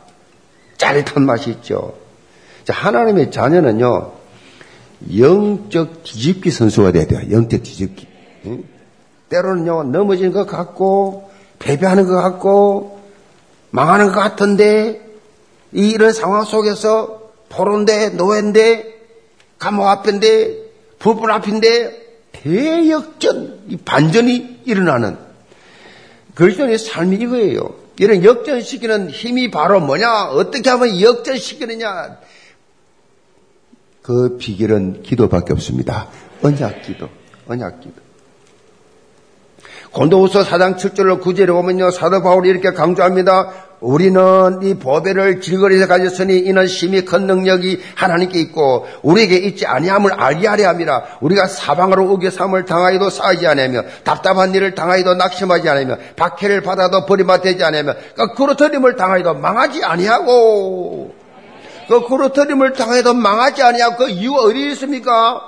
짜릿한 0.78 1.24
맛이 1.24 1.52
있죠. 1.52 1.94
자, 2.64 2.74
하나님의 2.74 3.32
자녀는요, 3.32 4.12
영적 5.18 6.04
뒤집기 6.04 6.52
선수가 6.52 6.92
돼야 6.92 7.06
돼요. 7.06 7.22
영적 7.32 7.64
뒤집기. 7.64 8.08
응? 8.46 8.64
때로는요, 9.30 9.84
넘어지는 9.84 10.32
것 10.32 10.46
같고, 10.46 11.32
패배하는 11.60 12.06
것 12.08 12.16
같고, 12.16 13.02
망하는 13.72 14.08
것 14.08 14.20
같은데, 14.20 15.02
이런 15.72 16.12
상황 16.12 16.44
속에서 16.44 17.32
포로인데, 17.50 18.10
노예인데, 18.10 19.00
감옥 19.58 19.88
앞인데, 19.88 20.58
불불 21.00 21.32
앞인데, 21.32 22.02
대역전, 22.32 23.80
반전이 23.86 24.62
일어나는 24.66 25.18
그리스도의 26.36 26.78
삶이 26.78 27.18
이거예요. 27.18 27.81
이런 28.02 28.24
역전시키는 28.24 29.12
힘이 29.12 29.52
바로 29.52 29.80
뭐냐? 29.80 30.30
어떻게 30.32 30.68
하면 30.72 31.00
역전시키느냐? 31.00 32.18
그 34.02 34.38
비결은 34.38 35.04
기도밖에 35.04 35.54
없습니다. 35.54 36.08
언약 36.42 36.82
기도, 36.82 37.10
언약 37.48 37.80
기도. 37.80 38.02
곤도우서 39.92 40.44
사장 40.44 40.78
7절로 40.78 41.22
9절에 41.22 41.50
보면요. 41.50 41.92
사도 41.92 42.24
바울이 42.24 42.50
이렇게 42.50 42.72
강조합니다. 42.72 43.71
우리는 43.82 44.60
이 44.62 44.76
보배를 44.76 45.40
길거리에서 45.40 45.88
가졌으니 45.88 46.38
이는 46.38 46.68
심히 46.68 47.04
큰 47.04 47.26
능력이 47.26 47.82
하나님께 47.96 48.40
있고 48.42 48.88
우리에게 49.02 49.38
있지 49.38 49.66
아니함을 49.66 50.14
알게 50.14 50.48
하려 50.48 50.70
함이라 50.70 51.04
우리가 51.20 51.48
사방으로 51.48 52.06
우겨 52.12 52.30
삼을 52.30 52.66
당하여도 52.66 53.10
싸우지 53.10 53.48
않으며 53.48 53.82
답답한 54.04 54.54
일을 54.54 54.76
당하여도 54.76 55.16
낙심하지 55.16 55.68
않으며 55.68 55.98
박해를 56.16 56.62
받아도 56.62 57.08
버림받지 57.08 57.64
않으며 57.64 57.96
그 58.16 58.34
그루터림을 58.36 58.96
당하여도 58.96 59.34
망하지 59.34 59.84
아니하고 59.84 61.16
그 61.88 62.08
그루터림을 62.08 62.74
당하여도 62.74 63.16
망하지 63.16 63.64
아니하고 63.64 63.98
그 63.98 64.10
이유가 64.10 64.42
어디 64.44 64.70
있습니까? 64.72 65.42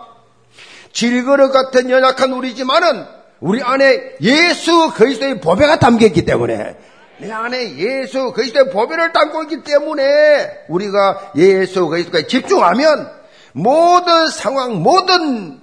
질그릇 0.92 1.52
같은 1.52 1.90
연약한 1.90 2.34
우리지만은 2.34 3.06
우리 3.40 3.62
안에 3.62 4.16
예수 4.22 4.92
그리스도의 4.96 5.40
보배가 5.40 5.78
담겨 5.78 6.08
있기 6.08 6.26
때문에 6.26 6.76
내 7.24 7.32
안에 7.32 7.78
예수 7.78 8.34
그리스도의 8.34 8.70
보배를 8.70 9.14
담고 9.14 9.44
있기 9.44 9.64
때문에 9.64 10.66
우리가 10.68 11.32
예수 11.38 11.88
그리스도에 11.88 12.28
집중하면 12.28 13.10
모든 13.54 14.28
상황, 14.28 14.84
모든 14.84 15.60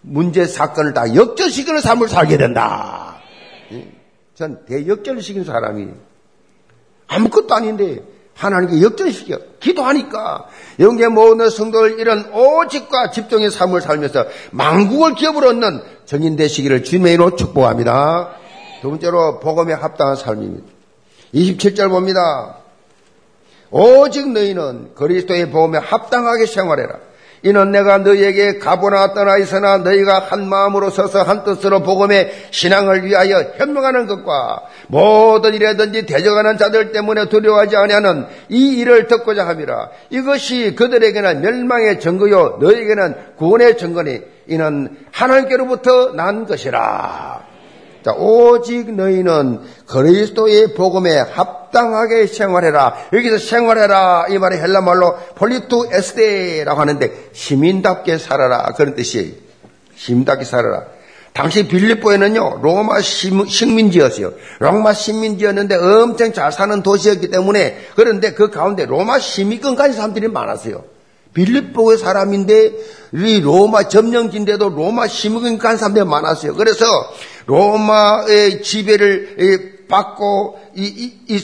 문제 0.00 0.46
사건을 0.46 0.94
다 0.94 1.14
역전시키는 1.14 1.80
삶을 1.80 2.08
살게 2.08 2.38
된다. 2.38 3.16
전 4.34 4.64
대역전시킨 4.66 5.44
사람이 5.44 5.88
아무것도 7.06 7.54
아닌데 7.54 8.02
하나님께 8.34 8.82
역전시켜 8.82 9.38
기도하니까 9.60 10.48
영계 10.80 11.06
모든 11.06 11.48
성도를 11.50 12.00
이런 12.00 12.32
오직과 12.32 13.10
집중의 13.12 13.50
삶을 13.50 13.80
살면서 13.80 14.26
망국을 14.50 15.14
기업으로 15.14 15.50
얻는 15.50 15.82
전인 16.04 16.34
되시기를 16.36 16.82
주님의 16.82 17.14
이로 17.14 17.36
축복합니다. 17.36 18.32
두 18.82 18.90
번째로 18.90 19.38
복음에 19.38 19.72
합당한 19.72 20.16
삶입니다. 20.16 20.73
27절 21.34 21.90
봅니다. 21.90 22.56
오직 23.70 24.30
너희는 24.30 24.94
그리스도의 24.94 25.50
복음에 25.50 25.78
합당하게 25.78 26.46
생활해라. 26.46 26.94
이는 27.42 27.72
내가 27.72 27.98
너희에게 27.98 28.58
가보나 28.58 29.12
떠나 29.12 29.36
있으나 29.36 29.76
너희가 29.78 30.18
한 30.18 30.48
마음으로 30.48 30.88
서서 30.88 31.22
한 31.22 31.44
뜻으로 31.44 31.82
복음의 31.82 32.48
신앙을 32.50 33.04
위하여 33.04 33.52
현명하는 33.58 34.06
것과 34.06 34.62
모든 34.86 35.52
일에든지 35.52 36.06
대적하는 36.06 36.56
자들 36.56 36.92
때문에 36.92 37.28
두려워하지 37.28 37.76
아니하는 37.76 38.26
이 38.48 38.78
일을 38.78 39.08
듣고자 39.08 39.46
함이라. 39.46 39.90
이것이 40.08 40.74
그들에게는 40.74 41.42
멸망의 41.42 42.00
증거요 42.00 42.58
너희에게는 42.62 43.14
구원의 43.36 43.76
증거니 43.76 44.20
이는 44.46 44.96
하나님께로부터 45.10 46.14
난 46.14 46.46
것이라. 46.46 47.53
자, 48.04 48.12
오직 48.12 48.94
너희는 48.94 49.60
그리스도의 49.86 50.74
복음에 50.74 51.16
합당하게 51.18 52.26
생활해라. 52.26 52.94
여기서 53.14 53.38
생활해라. 53.38 54.26
이 54.28 54.38
말이 54.38 54.58
헬라 54.58 54.82
말로 54.82 55.16
πολιτεύεσθε라고 55.36 56.80
하는데 56.80 57.30
시민답게 57.32 58.18
살아라. 58.18 58.74
그런 58.76 58.94
뜻이에요. 58.94 59.32
시민답게 59.96 60.44
살아라. 60.44 60.84
당시 61.32 61.66
빌립보에는요, 61.66 62.60
로마 62.62 63.00
식민지였어요. 63.00 64.34
로마 64.60 64.92
식민지였는데 64.92 65.74
엄청 65.74 66.32
잘 66.32 66.52
사는 66.52 66.82
도시였기 66.82 67.30
때문에 67.30 67.88
그런데 67.96 68.34
그 68.34 68.50
가운데 68.50 68.84
로마 68.84 69.18
시민권 69.18 69.76
가진 69.76 69.96
사람들이 69.96 70.28
많았어요. 70.28 70.93
빌립보의 71.34 71.98
사람인데 71.98 72.72
이 73.12 73.40
로마 73.40 73.88
점령지인데도 73.88 74.70
로마 74.70 75.06
시민권 75.06 75.58
가진 75.58 75.78
사람들이 75.78 76.04
많았어요. 76.04 76.54
그래서 76.54 76.84
로마의 77.46 78.62
지배를 78.62 79.74
받고 79.88 80.58
이, 80.74 80.84
이, 80.84 81.36
이, 81.36 81.38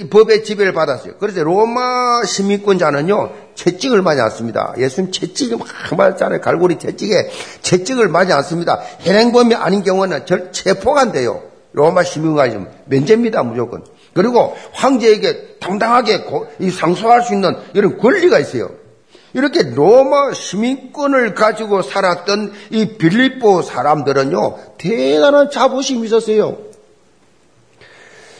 이 0.00 0.08
법의 0.08 0.44
지배를 0.44 0.72
받았어요. 0.72 1.14
그래서 1.18 1.42
로마 1.42 2.24
시민권자는요 2.24 3.32
채찍을 3.54 4.02
맞지 4.02 4.20
않습니다. 4.22 4.74
예수님 4.78 5.12
채찍이 5.12 5.56
막 5.56 5.68
맞잖아요. 5.96 6.40
갈고리 6.40 6.78
채찍에 6.78 7.30
채찍을 7.62 8.08
맞지 8.08 8.32
않습니다. 8.32 8.80
현행범이 9.00 9.54
아닌 9.54 9.82
경우는 9.82 10.26
절 10.26 10.52
체포가 10.52 11.02
안 11.02 11.12
돼요. 11.12 11.42
로마 11.72 12.02
시민까지 12.02 12.58
면제입니다. 12.86 13.42
무조건. 13.42 13.84
그리고 14.12 14.56
황제에게 14.72 15.58
당당하게 15.60 16.24
상소할 16.70 17.22
수 17.22 17.32
있는 17.34 17.56
이런 17.74 17.98
권리가 17.98 18.38
있어요. 18.38 18.70
이렇게 19.34 19.62
로마 19.62 20.32
시민권을 20.32 21.34
가지고 21.34 21.82
살았던 21.82 22.52
이 22.70 22.96
빌립보 22.96 23.62
사람들은요, 23.62 24.58
대단한 24.78 25.50
자부심이 25.50 26.06
있었어요. 26.06 26.56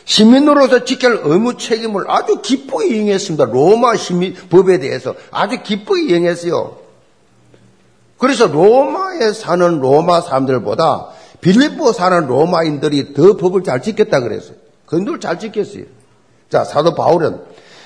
시민으로서 0.04 0.84
지킬 0.84 1.18
의무 1.24 1.56
책임을 1.56 2.04
아주 2.08 2.40
기쁘게 2.40 2.88
이행했습니다. 2.88 3.46
로마 3.46 3.96
시민 3.96 4.34
법에 4.50 4.78
대해서 4.78 5.14
아주 5.30 5.62
기쁘게 5.62 6.10
이행했어요. 6.10 6.76
그래서 8.18 8.46
로마에 8.46 9.32
사는 9.32 9.80
로마 9.80 10.20
사람들보다 10.20 11.08
빌립보 11.40 11.92
사는 11.92 12.26
로마인들이 12.26 13.14
더 13.14 13.36
법을 13.36 13.64
잘 13.64 13.82
지켰다 13.82 14.20
그랬어요. 14.20 14.56
그들 14.86 15.20
잘 15.20 15.38
지켰어요. 15.38 15.84
자, 16.50 16.64
사도 16.64 16.94
바울은 16.94 17.40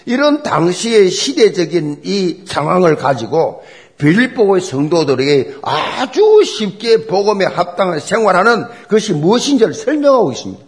이런 0.08 0.42
당시의 0.42 1.10
시대적인 1.10 2.00
이 2.02 2.44
상황을 2.46 2.96
가지고 2.96 3.62
빌립보의 3.98 4.62
성도들에게 4.62 5.56
아주 5.60 6.42
쉽게 6.44 7.06
복음에 7.06 7.44
합당한 7.44 8.00
생활하는 8.00 8.64
것이 8.88 9.12
무엇인지를 9.12 9.74
설명하고 9.74 10.32
있습니다. 10.32 10.64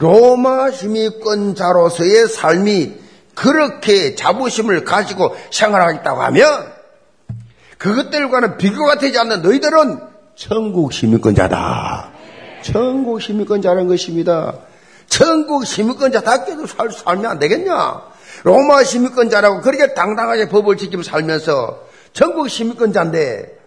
로마 0.00 0.70
시민권자로서의 0.70 2.28
삶이 2.28 2.92
그렇게 3.34 4.14
자부심을 4.14 4.84
가지고 4.84 5.34
생활하겠다고 5.50 6.20
하면 6.20 6.72
그것들과는 7.78 8.58
비교가 8.58 8.98
되지 8.98 9.18
않는 9.18 9.40
너희들은 9.40 10.00
천국 10.36 10.92
시민권자다. 10.92 12.10
천국 12.60 13.22
시민권자라는 13.22 13.88
것입니다. 13.88 14.58
천국 15.06 15.64
시민권자답게도 15.64 16.66
살, 16.66 16.90
살면 16.90 17.24
안 17.24 17.38
되겠냐? 17.38 18.17
로마 18.44 18.84
시민권자라고 18.84 19.60
그렇게 19.60 19.94
당당하게 19.94 20.48
법을 20.48 20.76
지키며 20.76 21.02
살면서 21.02 21.86
천국 22.12 22.48
시민권자인데 22.48 23.58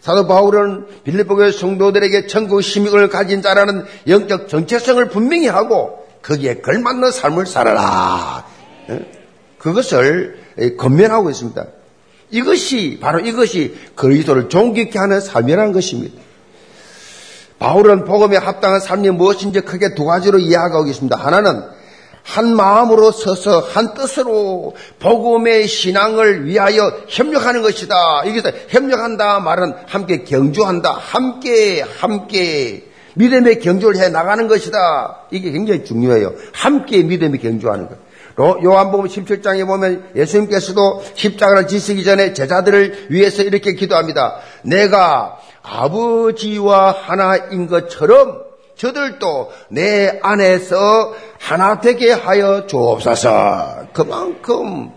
사도 0.00 0.26
바울은 0.26 0.86
빌립보교회 1.04 1.50
성도들에게 1.50 2.26
천국 2.26 2.60
시민을 2.60 3.08
가진 3.08 3.40
자라는 3.40 3.86
영적 4.06 4.48
정체성을 4.48 5.08
분명히 5.08 5.48
하고 5.48 6.06
거기에 6.20 6.56
걸맞는 6.56 7.10
삶을 7.10 7.46
살아라. 7.46 8.44
그것을 9.58 10.38
건면하고 10.76 11.30
있습니다. 11.30 11.64
이것이 12.30 12.98
바로 13.00 13.20
이것이 13.20 13.74
그리스도를 13.94 14.50
존귀케 14.50 14.98
하는 14.98 15.20
삶이라는 15.20 15.72
것입니다. 15.72 16.20
바울은 17.58 18.04
복음에 18.04 18.36
합당한 18.36 18.80
삶이 18.80 19.08
무엇인지 19.10 19.62
크게 19.62 19.94
두 19.94 20.04
가지로 20.04 20.38
이해하고 20.38 20.86
있습니다. 20.86 21.16
하나는 21.16 21.62
한 22.24 22.56
마음으로 22.56 23.12
서서 23.12 23.60
한 23.60 23.92
뜻으로 23.94 24.74
복음의 24.98 25.68
신앙을 25.68 26.46
위하여 26.46 26.90
협력하는 27.06 27.60
것이다. 27.62 27.94
여기서 28.26 28.50
협력한다 28.68 29.40
말은 29.40 29.74
함께 29.86 30.24
경주한다. 30.24 30.90
함께 30.92 31.82
함께 31.82 32.84
믿음의 33.14 33.60
경주를 33.60 34.00
해 34.00 34.08
나가는 34.08 34.48
것이다. 34.48 35.26
이게 35.30 35.52
굉장히 35.52 35.84
중요해요. 35.84 36.32
함께 36.52 37.02
믿음의 37.02 37.40
경주하는 37.40 37.88
것. 37.88 37.98
요한복음 38.64 39.06
17장에 39.06 39.64
보면 39.66 40.06
예수님께서도 40.16 41.04
십자가를 41.14 41.68
지시기 41.68 42.04
전에 42.04 42.32
제자들을 42.32 43.08
위해서 43.10 43.42
이렇게 43.42 43.74
기도합니다. 43.74 44.38
내가 44.62 45.38
아버지와 45.62 46.90
하나인 46.90 47.68
것처럼 47.68 48.43
저들도 48.76 49.52
내 49.68 50.18
안에서 50.22 51.14
하나 51.38 51.80
되게 51.80 52.12
하여 52.12 52.66
주옵소서. 52.66 53.88
그만큼 53.92 54.90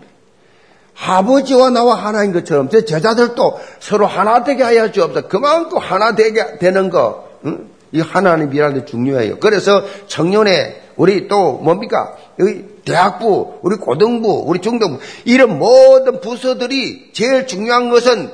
아버지와 1.00 1.70
나와 1.70 1.94
하나인 1.94 2.32
것처럼 2.32 2.68
제 2.68 2.84
제자들도 2.84 3.60
서로 3.80 4.06
하나 4.06 4.42
되게 4.42 4.62
하여 4.62 4.90
주옵소서. 4.90 5.28
그만큼 5.28 5.78
하나 5.78 6.14
되게 6.14 6.58
되는 6.58 6.90
거. 6.90 7.28
응? 7.44 7.68
이 7.92 8.00
하나님이라는 8.00 8.80
게 8.80 8.84
중요해요. 8.84 9.38
그래서 9.38 9.82
청년회 10.08 10.88
우리 10.96 11.28
또 11.28 11.52
뭡니까? 11.52 12.16
여기 12.38 12.64
대학부, 12.84 13.54
우리 13.62 13.76
고등부, 13.76 14.44
우리 14.46 14.60
중등부 14.60 14.98
이런 15.24 15.58
모든 15.58 16.20
부서들이 16.20 17.12
제일 17.12 17.46
중요한 17.46 17.88
것은 17.88 18.30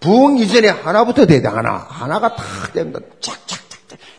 부흥 0.00 0.38
이전에 0.38 0.68
하나부터 0.68 1.26
돼야 1.26 1.40
돼 1.40 1.48
하나. 1.48 1.86
하나가 1.88 2.34
탁 2.34 2.72
됩니다. 2.72 3.00
착착 3.20 3.65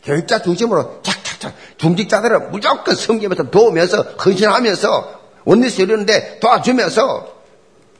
교육자 0.07 0.41
중심으로 0.41 1.01
착착착 1.03 1.53
중직자들은 1.77 2.51
무조건 2.51 2.95
성경에서 2.95 3.51
도우면서 3.51 4.01
헌신하면서 4.23 5.19
원리스 5.43 5.81
이러는데 5.81 6.39
도와주면서 6.39 7.35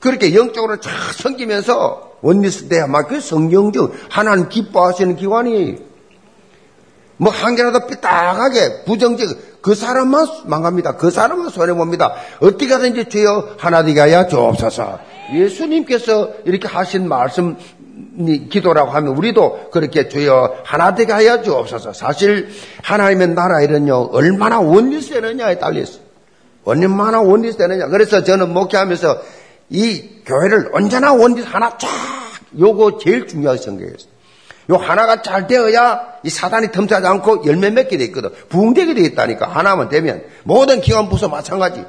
그렇게 0.00 0.34
영적으로 0.34 0.80
쫙 0.80 0.90
섬기면서 1.12 2.12
원리스 2.22 2.68
대야막 2.68 3.08
그 3.08 3.20
성경중 3.20 3.92
하나님 4.08 4.48
기뻐하시는 4.48 5.16
기관이 5.16 5.76
뭐 7.18 7.32
한 7.32 7.56
개라도 7.56 7.86
삐딱하게 7.86 8.84
부정적 8.84 9.60
그 9.60 9.74
사람만 9.74 10.26
망합니다. 10.44 10.96
그 10.96 11.10
사람만 11.10 11.50
손해 11.50 11.74
봅니다. 11.74 12.14
어떻게 12.40 12.72
하든지 12.72 13.08
주여 13.08 13.56
하나 13.58 13.82
되게 13.82 14.00
하여 14.00 14.26
주옵소서. 14.28 15.00
예수님께서 15.34 16.30
이렇게 16.44 16.68
하신 16.68 17.08
말씀 17.08 17.56
기도라고 18.50 18.90
하면 18.90 19.16
우리도 19.16 19.70
그렇게 19.70 20.08
주여 20.08 20.58
하나 20.64 20.94
되게 20.94 21.12
하여 21.12 21.42
주옵소서. 21.42 21.92
사실 21.92 22.48
하나님의 22.82 23.28
나라 23.28 23.60
이런요 23.62 24.10
얼마나 24.12 24.60
원리세느냐에 24.60 25.58
달려 25.58 25.80
있어. 25.80 26.00
얼마나 26.64 27.20
원리세느냐. 27.20 27.88
그래서 27.88 28.22
저는 28.22 28.52
목회하면서 28.52 29.20
이 29.70 30.22
교회를 30.26 30.70
언제나 30.72 31.12
원리 31.12 31.42
하나 31.42 31.76
쫙 31.78 31.88
요거 32.58 32.98
제일 32.98 33.26
중요하게 33.26 33.60
생각했어요. 33.60 34.18
요 34.70 34.76
하나가 34.76 35.22
잘 35.22 35.46
되어야 35.46 36.18
이 36.24 36.30
사단이 36.30 36.72
틈타지 36.72 37.06
않고 37.06 37.46
열매 37.46 37.70
맺게 37.70 37.96
돼 37.96 38.04
있거든. 38.04 38.30
부흥되게 38.48 38.94
돼 38.94 39.00
있다니까. 39.02 39.46
하나만 39.48 39.88
되면 39.88 40.22
모든 40.44 40.80
기관 40.80 41.08
부서 41.08 41.28
마찬가지. 41.28 41.84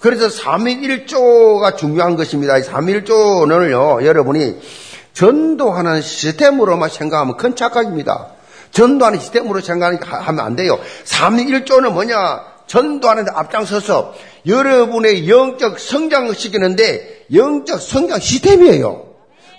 그래서 0.00 0.26
3일 0.26 1.06
1조가 1.06 1.76
중요한 1.76 2.16
것입니다. 2.16 2.58
이 2.58 2.62
3일 2.62 3.04
1조는요, 3.04 4.04
여러분이 4.04 4.60
전도하는 5.12 6.02
시스템으로만 6.02 6.88
생각하면 6.88 7.36
큰 7.36 7.54
착각입니다. 7.54 8.28
전도하는 8.70 9.18
시스템으로 9.18 9.60
생각하면 9.60 10.44
안 10.44 10.56
돼요. 10.56 10.78
3일 11.04 11.64
1조는 11.64 11.92
뭐냐? 11.92 12.52
전도하는 12.66 13.26
데 13.26 13.30
앞장서서 13.34 14.14
여러분의 14.46 15.28
영적 15.28 15.78
성장을 15.78 16.34
시키는데 16.34 17.26
영적 17.32 17.80
성장 17.80 18.18
시스템이에요. 18.18 19.11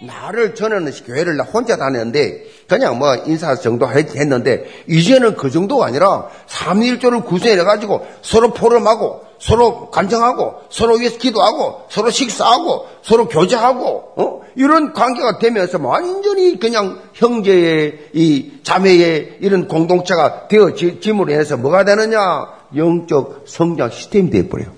나를 0.06 0.56
저는 0.56 0.92
교회를 1.06 1.42
혼자 1.42 1.78
다녔는데 1.78 2.46
그냥 2.68 2.98
뭐 3.00 3.16
인사 3.26 3.56
정도 3.56 3.88
했는데 3.88 4.66
이제는 4.88 5.36
그 5.36 5.50
정도가 5.50 5.86
아니라 5.86 6.28
3일조를 6.48 7.26
구성해가지고 7.26 8.06
서로 8.22 8.54
포럼하고 8.54 9.22
서로 9.40 9.90
간청하고 9.90 10.62
서로 10.70 10.96
위해서 10.96 11.18
기도하고 11.18 11.84
서로 11.90 12.10
식사하고 12.10 12.88
서로 13.02 13.28
교제하고 13.28 14.14
어? 14.16 14.42
이런 14.56 14.94
관계가 14.94 15.40
되면서 15.40 15.80
완전히 15.82 16.60
그냥 16.60 17.02
형제의 17.14 18.10
이 18.14 18.54
자매의 18.64 19.38
이런 19.42 19.68
공동체가 19.68 20.48
되어짐으로 20.48 21.34
해서 21.34 21.58
뭐가 21.58 21.84
되느냐 21.84 22.48
영적 22.76 23.44
성장 23.46 23.90
시스템이 23.90 24.30
되어버려요. 24.30 24.72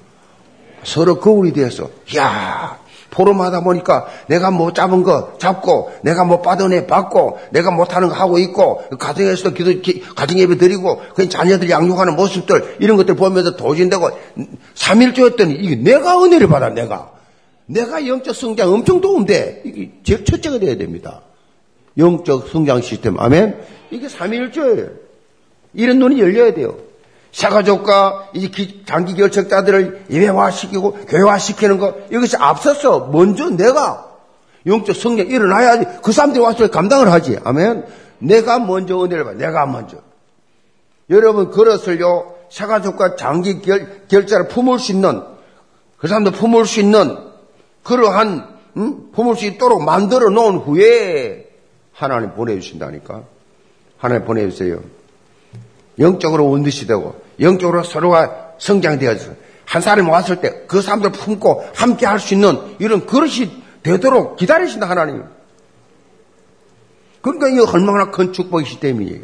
서로 0.84 1.20
거울이 1.20 1.54
되어서 1.54 1.90
야 2.18 2.80
포럼하다 3.16 3.62
보니까 3.62 4.08
내가 4.28 4.52
뭐 4.52 4.74
잡은 4.74 5.04
거 5.04 5.38
잡고 5.38 5.92
내가 6.04 6.26
뭐 6.26 6.42
받은 6.42 6.74
애 6.74 6.86
받고 6.86 7.40
내가 7.52 7.72
못하는 7.72 8.10
거 8.10 8.14
하고 8.14 8.38
있고 8.40 8.84
가정에서도 9.00 9.54
기도 9.54 9.94
가정 10.16 10.38
예배 10.38 10.58
드리고 10.58 11.02
그 11.16 11.30
자녀들 11.30 11.70
양육하는 11.70 12.16
모습들 12.16 12.78
이런 12.80 12.98
것들 12.98 13.16
보면서 13.16 13.56
도진되고 13.56 14.10
3일조였더니 14.76 15.56
이게 15.58 15.76
내가 15.78 16.22
은혜를 16.22 16.48
받아 16.48 16.70
내가 16.70 17.12
내가 17.68 18.06
영적 18.06 18.36
성장 18.36 18.72
엄청 18.72 19.00
도움돼 19.00 19.62
이게 19.66 19.92
제일 20.04 20.26
첫째가 20.26 20.60
돼야 20.60 20.76
됩니다. 20.78 21.22
영적 21.98 22.50
성장 22.50 22.82
시스템 22.82 23.18
아멘 23.18 23.56
이게 23.92 24.08
3일조예요. 24.08 24.92
이런 25.74 26.00
눈이 26.00 26.20
열려야 26.20 26.54
돼요. 26.54 26.78
사가족과 27.36 28.30
이 28.34 28.50
장기 28.86 29.14
결책자들을 29.14 30.06
예배화시키고 30.10 30.94
교회화시키는 31.06 31.78
것 31.80 31.96
이것이 32.10 32.38
앞서서 32.38 33.10
먼저 33.12 33.50
내가 33.50 34.06
영적 34.66 34.96
성령 34.96 35.28
일어나야지 35.28 35.86
그 36.02 36.14
사람들이 36.14 36.42
와서 36.42 36.70
감당을 36.70 37.12
하지 37.12 37.38
아멘 37.44 37.86
내가 38.20 38.60
먼저 38.60 39.04
은혜를 39.04 39.26
받아 39.26 39.38
내가 39.38 39.66
먼저 39.66 39.98
여러분 41.10 41.52
그것을요 41.52 42.36
사가족과 42.50 43.18
장기 43.18 43.62
결, 43.62 44.08
결자를 44.08 44.48
품을 44.48 44.80
수 44.80 44.94
있는 44.94 45.22
그 45.98 46.08
사람도 46.08 46.32
품을 46.32 46.66
수 46.66 46.80
있는 46.80 47.18
그러한 47.84 48.56
음? 48.78 49.12
품을 49.12 49.36
수 49.36 49.46
있도록 49.46 49.84
만들어 49.84 50.30
놓은 50.30 50.58
후에 50.58 51.50
하나님 51.92 52.34
보내주신다니까. 52.34 53.24
하나님 53.98 54.26
보내주세요. 54.26 54.82
영적으로 56.00 56.50
원듯이 56.50 56.88
되고 56.88 57.16
영적으로 57.40 57.84
서로가 57.84 58.54
성장되어서 58.58 59.32
한 59.66 59.82
사람이 59.82 60.10
왔을 60.10 60.38
때 60.42 60.66
그 60.68 60.82
사람들 60.82 61.12
품고 61.12 61.66
함께 61.76 62.06
할 62.06 62.20
수 62.20 62.34
있는 62.34 62.76
이런 62.80 63.06
그릇이 63.06 63.64
되도록 63.84 64.38
기다리신다 64.38 64.90
하나님. 64.90 65.24
그러니까 67.22 67.48
이 67.50 67.60
얼마나 67.60 68.12
큰 68.12 68.34
축복이 68.34 68.66
시스템이에요. 68.66 69.22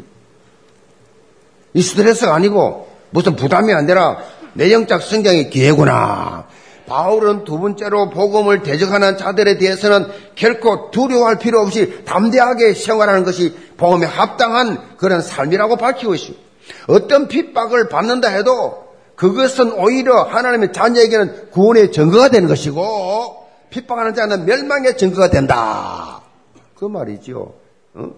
이 1.74 1.82
스트레스가 1.82 2.34
아니고 2.34 2.88
무슨 3.10 3.36
부담이 3.36 3.72
아니라 3.72 4.18
내 4.54 4.72
영적 4.72 5.02
성장의 5.02 5.50
기회구나. 5.50 6.46
바울은 6.86 7.44
두 7.44 7.58
번째로 7.58 8.10
복음을 8.10 8.62
대적하는 8.62 9.16
자들에 9.16 9.56
대해서는 9.56 10.08
결코 10.34 10.90
두려워할 10.90 11.38
필요 11.38 11.60
없이 11.60 12.04
담대하게 12.04 12.74
생활하는 12.74 13.24
것이 13.24 13.54
복음에 13.76 14.04
합당한 14.04 14.96
그런 14.96 15.22
삶이라고 15.22 15.76
밝히고 15.76 16.14
있습니다. 16.14 16.42
어떤 16.86 17.28
핍박을 17.28 17.88
받는다 17.88 18.28
해도 18.28 18.92
그것은 19.16 19.72
오히려 19.72 20.22
하나님의 20.22 20.72
자녀에게는 20.72 21.50
구원의 21.50 21.92
증거가 21.92 22.28
되는 22.28 22.48
것이고 22.48 23.46
핍박하는 23.70 24.14
자는 24.14 24.44
멸망의 24.44 24.96
증거가 24.96 25.30
된다. 25.30 26.20
그 26.74 26.86
말이죠. 26.86 27.54
응? 27.96 28.12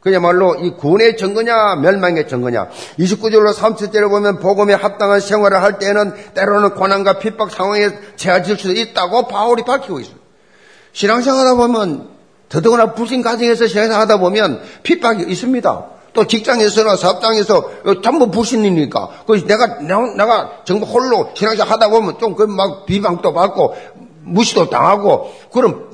그야말로 0.00 0.54
이 0.56 0.70
구원의 0.70 1.16
증거냐 1.16 1.76
멸망의 1.76 2.28
증거냐 2.28 2.68
29절로 2.98 3.52
30절을 3.52 4.08
보면 4.08 4.38
복음에 4.38 4.72
합당한 4.74 5.20
생활을 5.20 5.60
할 5.62 5.78
때는 5.78 6.14
때로는 6.34 6.74
고난과 6.74 7.18
핍박 7.18 7.50
상황에 7.50 7.90
처해질 8.16 8.56
수도 8.56 8.72
있다고 8.72 9.26
바울이 9.26 9.64
밝히고 9.64 10.00
있습니다. 10.00 10.24
신앙생활 10.92 11.46
하다 11.46 11.54
보면 11.56 12.08
더더구나 12.48 12.94
불신 12.94 13.22
가정에서 13.22 13.66
신앙생활 13.66 14.00
하다 14.02 14.18
보면 14.18 14.62
핍박이 14.82 15.24
있습니다. 15.30 15.97
또 16.18 16.26
직장에서나 16.26 16.96
사업장에서 16.96 17.70
전부 18.02 18.28
불신이니까 18.28 19.22
그 19.24 19.46
내가 19.46 19.78
내가 19.78 20.62
정말 20.64 20.88
홀로 20.90 21.30
신앙생활 21.32 21.70
하다 21.70 21.90
보면 21.90 22.18
좀 22.18 22.34
그 22.34 22.44
막 22.48 22.86
비방도 22.86 23.32
받고 23.32 23.76
무시도 24.24 24.68
당하고 24.68 25.32
그럼 25.52 25.86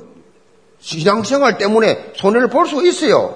신앙생활 0.81 1.59
때문에 1.59 2.13
손해를 2.15 2.49
볼 2.49 2.65
수 2.65 2.83
있어요. 2.83 3.35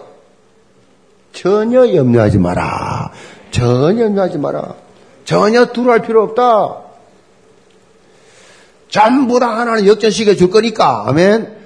전혀 1.31 1.93
염려하지 1.93 2.39
마라. 2.39 3.11
전혀 3.51 4.05
염려하지 4.05 4.39
마라. 4.39 4.73
전혀 5.25 5.65
두려할 5.67 6.01
필요 6.01 6.23
없다. 6.23 6.77
전부 8.89 9.39
다 9.39 9.59
하나는 9.59 9.85
역전시켜 9.85 10.33
줄 10.33 10.49
거니까. 10.49 11.03
아멘. 11.07 11.58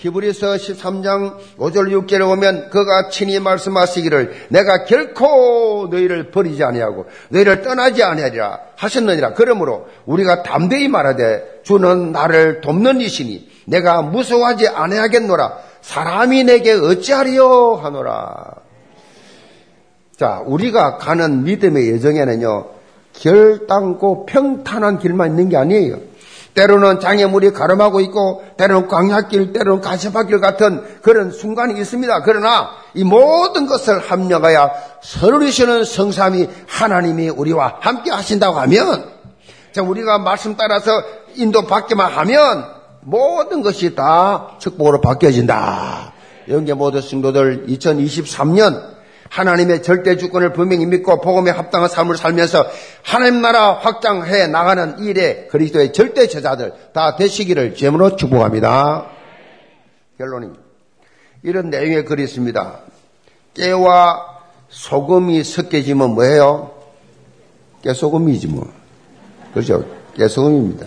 히브리서 0.00 0.54
13장 0.54 1.36
5절 1.58 1.92
6절에 1.92 2.20
보면 2.20 2.70
그가 2.70 3.10
친히 3.10 3.38
말씀하시기를 3.38 4.46
내가 4.48 4.84
결코 4.84 5.88
너희를 5.90 6.30
버리지 6.30 6.64
아니하고 6.64 7.04
너희를 7.28 7.60
떠나지 7.60 8.02
아니하리라 8.02 8.60
하셨느니라. 8.76 9.34
그러므로 9.34 9.88
우리가 10.06 10.42
담대히 10.42 10.88
말하되 10.88 11.60
주는 11.64 12.12
나를 12.12 12.62
돕는 12.62 13.02
이시니 13.02 13.46
내가 13.66 14.00
무서워하지 14.00 14.68
아니하겠노라. 14.68 15.58
사람이 15.82 16.44
내게 16.44 16.72
어찌하리요 16.72 17.74
하노라. 17.82 18.54
자, 20.16 20.42
우리가 20.46 20.96
가는 20.96 21.44
믿음의 21.44 21.90
여정에는요, 21.92 22.68
결단고 23.14 24.26
평탄한 24.26 24.98
길만 24.98 25.30
있는 25.30 25.48
게 25.50 25.56
아니에요. 25.56 26.09
때로는 26.54 27.00
장애물이 27.00 27.52
가름하고 27.52 28.00
있고, 28.00 28.44
때로는 28.56 28.88
광약길, 28.88 29.52
때로는 29.52 29.80
가시밭길 29.80 30.40
같은 30.40 30.82
그런 31.02 31.30
순간이 31.30 31.78
있습니다. 31.80 32.22
그러나 32.22 32.70
이 32.94 33.04
모든 33.04 33.66
것을 33.66 33.98
합력하여 33.98 34.70
서로리시는 35.02 35.84
성삼이 35.84 36.48
하나님이 36.66 37.28
우리와 37.28 37.76
함께 37.80 38.10
하신다고 38.10 38.58
하면, 38.60 39.04
자, 39.72 39.82
우리가 39.82 40.18
말씀 40.18 40.56
따라서 40.56 40.90
인도 41.36 41.66
받기만 41.66 42.12
하면 42.12 42.64
모든 43.02 43.62
것이 43.62 43.94
다 43.94 44.56
축복으로 44.58 45.00
바뀌어진다. 45.00 46.12
영계 46.48 46.74
모든 46.74 47.00
성도들 47.00 47.66
2023년 47.68 48.99
하나님의 49.30 49.82
절대 49.82 50.16
주권을 50.16 50.52
분명히 50.52 50.84
믿고 50.86 51.20
복음에 51.20 51.50
합당한 51.50 51.88
삶을 51.88 52.16
살면서 52.16 52.66
하나님 53.02 53.40
나라 53.40 53.74
확장해 53.74 54.48
나가는 54.48 54.98
일에 54.98 55.46
그리스도의 55.46 55.92
절대 55.92 56.26
제자들 56.26 56.74
다 56.92 57.16
되시기를 57.16 57.76
제으로 57.76 58.16
축복합니다. 58.16 59.06
결론입 60.18 60.52
이런 61.44 61.70
내용의 61.70 62.04
글이 62.04 62.24
있습니다. 62.24 62.80
깨와 63.54 64.26
소금이 64.68 65.44
섞여지면 65.44 66.10
뭐예요? 66.10 66.72
깨소금이지 67.82 68.48
뭐. 68.48 68.70
그렇죠? 69.54 69.84
깨소금입니다. 70.16 70.86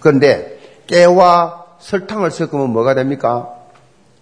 그런데 0.00 0.58
깨와 0.86 1.66
설탕을 1.78 2.30
섞으면 2.30 2.70
뭐가 2.70 2.94
됩니까? 2.94 3.50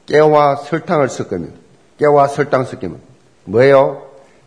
깨와 0.06 0.56
설탕을 0.56 1.08
섞으면 1.08 1.54
깨와 1.98 2.26
설탕 2.26 2.64
섞으면 2.64 3.11
뭐예요? 3.44 4.02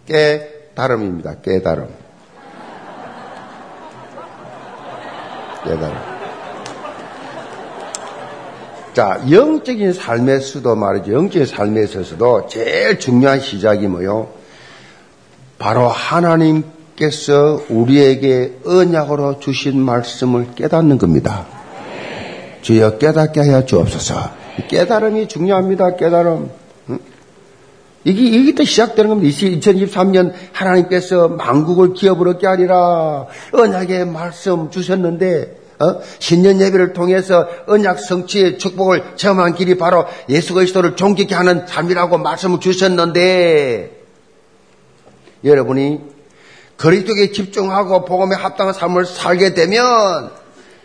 깨달음입니다. 0.06 1.36
깨달음. 1.42 1.88
깨달음. 5.64 6.16
자, 8.94 9.22
영적인 9.30 9.92
삶에서도 9.92 10.76
말이죠. 10.76 11.12
영적인 11.12 11.46
삶에 11.46 11.84
있어서도 11.84 12.48
제일 12.48 12.98
중요한 12.98 13.42
시작이 13.42 13.88
뭐요? 13.88 14.30
바로 15.58 15.90
하나님께서 15.90 17.62
우리에게 17.70 18.60
언약으로 18.66 19.40
주신 19.40 19.80
말씀을 19.80 20.54
깨닫는 20.56 20.98
겁니다. 20.98 21.46
주여 22.62 22.98
깨닫게 22.98 23.42
하여 23.42 23.66
주옵소서. 23.66 24.32
깨달음이 24.70 25.28
중요합니다. 25.28 25.98
깨달음. 25.98 26.50
이게, 28.06 28.22
이게 28.22 28.54
또 28.54 28.64
시작되는 28.64 29.10
겁니다. 29.10 29.36
2023년 29.36 30.32
하나님께서 30.54 31.28
만국을 31.28 31.94
기업으로 31.94 32.32
얻게 32.32 32.46
하리라. 32.46 33.26
언약의 33.52 34.06
말씀 34.06 34.70
주셨는데, 34.70 35.58
어? 35.80 36.00
신년 36.20 36.62
예배를 36.62 36.94
통해서 36.94 37.48
언약 37.66 38.00
성취의 38.00 38.60
축복을 38.60 39.16
체험한 39.16 39.56
길이 39.56 39.76
바로 39.76 40.06
예수 40.30 40.54
그리스도를 40.54 40.96
존귀케 40.96 41.34
하는 41.34 41.66
삶이라고 41.66 42.20
말씀을 42.20 42.60
주셨는데, 42.60 44.04
여러분이 45.44 46.02
그리스도에 46.78 47.32
집중하고 47.32 48.06
복음에 48.06 48.36
합당한 48.36 48.76
삶을 48.76 49.08
살게 49.08 49.56
되면, 49.56 50.30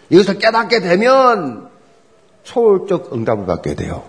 이것을 0.09 0.39
깨닫게 0.39 0.81
되면, 0.81 1.69
초월적 2.45 3.13
응답을 3.13 3.45
받게 3.45 3.75
돼요. 3.75 4.05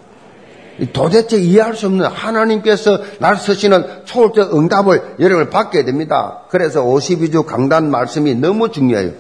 도대체 0.94 1.38
이해할 1.38 1.76
수 1.76 1.88
없는 1.88 2.06
하나님께서 2.06 3.00
날 3.20 3.38
쓰시는 3.38 4.06
초월적 4.06 4.58
응답을 4.58 5.16
여러분을 5.20 5.50
받게 5.50 5.86
됩니다. 5.86 6.44
그래서 6.50 6.84
52주 6.84 7.46
강단 7.46 7.92
말씀이 7.92 8.36
너무 8.36 8.72
중요해요. 8.72 9.12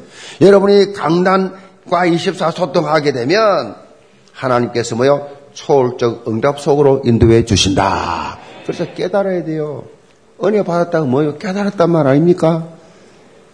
여러분이 0.42 0.94
강단과 0.94 2.06
24 2.08 2.52
소통하게 2.52 3.12
되면 3.12 3.76
하나님께서 4.34 4.96
뭐요? 4.96 5.28
초월적 5.54 6.28
응답 6.28 6.60
속으로 6.60 7.02
인도해 7.06 7.46
주신다. 7.46 8.40
그래서 8.66 8.86
깨달아야 8.94 9.44
돼요. 9.44 9.84
은혜 10.44 10.64
받았다고 10.64 11.06
뭐요? 11.06 11.38
깨달았단 11.38 11.90
말 11.92 12.08
아닙니까? 12.08 12.70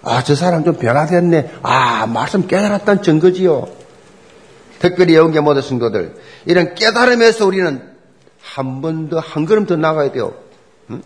아, 0.03 0.23
저 0.23 0.36
사람 0.36 0.63
좀 0.63 0.75
변화됐네. 0.75 1.51
아, 1.63 2.05
말씀 2.05 2.47
깨달았다는 2.47 3.03
증거지요. 3.03 3.67
특별히 4.79 5.15
영계 5.15 5.39
모든 5.39 5.61
성도들. 5.61 6.15
이런 6.45 6.75
깨달음에서 6.75 7.45
우리는 7.45 7.81
한 8.41 8.81
번 8.81 9.09
더, 9.09 9.19
한 9.19 9.45
걸음 9.45 9.65
더 9.65 9.75
나가야 9.75 10.11
돼요. 10.11 10.33
응? 10.89 11.01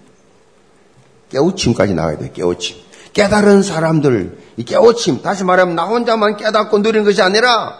깨우침까지 1.30 1.94
나가야 1.94 2.18
돼요, 2.18 2.30
깨우침. 2.34 2.78
깨달은 3.14 3.64
사람들, 3.64 4.38
이 4.58 4.64
깨우침, 4.64 5.22
다시 5.22 5.44
말하면 5.44 5.76
나 5.76 5.84
혼자만 5.86 6.38
깨닫고 6.38 6.80
누리는 6.80 7.04
것이 7.04 7.22
아니라 7.22 7.80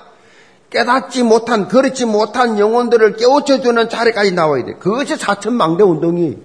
깨닫지 0.70 1.24
못한, 1.24 1.68
그렇지 1.68 2.06
못한 2.06 2.58
영혼들을 2.60 3.16
깨우쳐주는 3.18 3.90
자리까지 3.90 4.32
나와야 4.32 4.66
돼. 4.66 4.74
그것이 4.74 5.16
사천망대 5.16 5.84
운동이. 5.84 6.38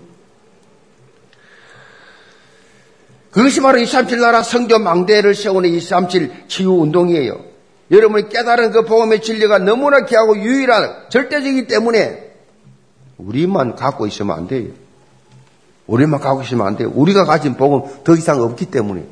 그것이 3.30 3.60
바로 3.60 3.78
237 3.78 4.20
나라 4.20 4.42
성교 4.42 4.78
망대를 4.78 5.34
세우는 5.34 5.68
237 5.70 6.44
치유 6.48 6.72
운동이에요. 6.72 7.38
여러분이 7.90 8.28
깨달은 8.28 8.72
그 8.72 8.84
복음의 8.84 9.22
진리가 9.22 9.58
너무나 9.58 10.04
귀하고 10.04 10.36
유일한 10.36 11.08
절대적이기 11.08 11.66
때문에 11.66 12.32
우리만 13.18 13.76
갖고 13.76 14.06
있으면 14.06 14.36
안 14.36 14.48
돼요. 14.48 14.70
우리만 15.86 16.20
갖고 16.20 16.42
있으면 16.42 16.66
안 16.66 16.76
돼요. 16.76 16.90
우리가 16.94 17.24
가진 17.24 17.54
복음 17.54 17.82
더 18.02 18.14
이상 18.14 18.42
없기 18.42 18.66
때문에 18.66 19.04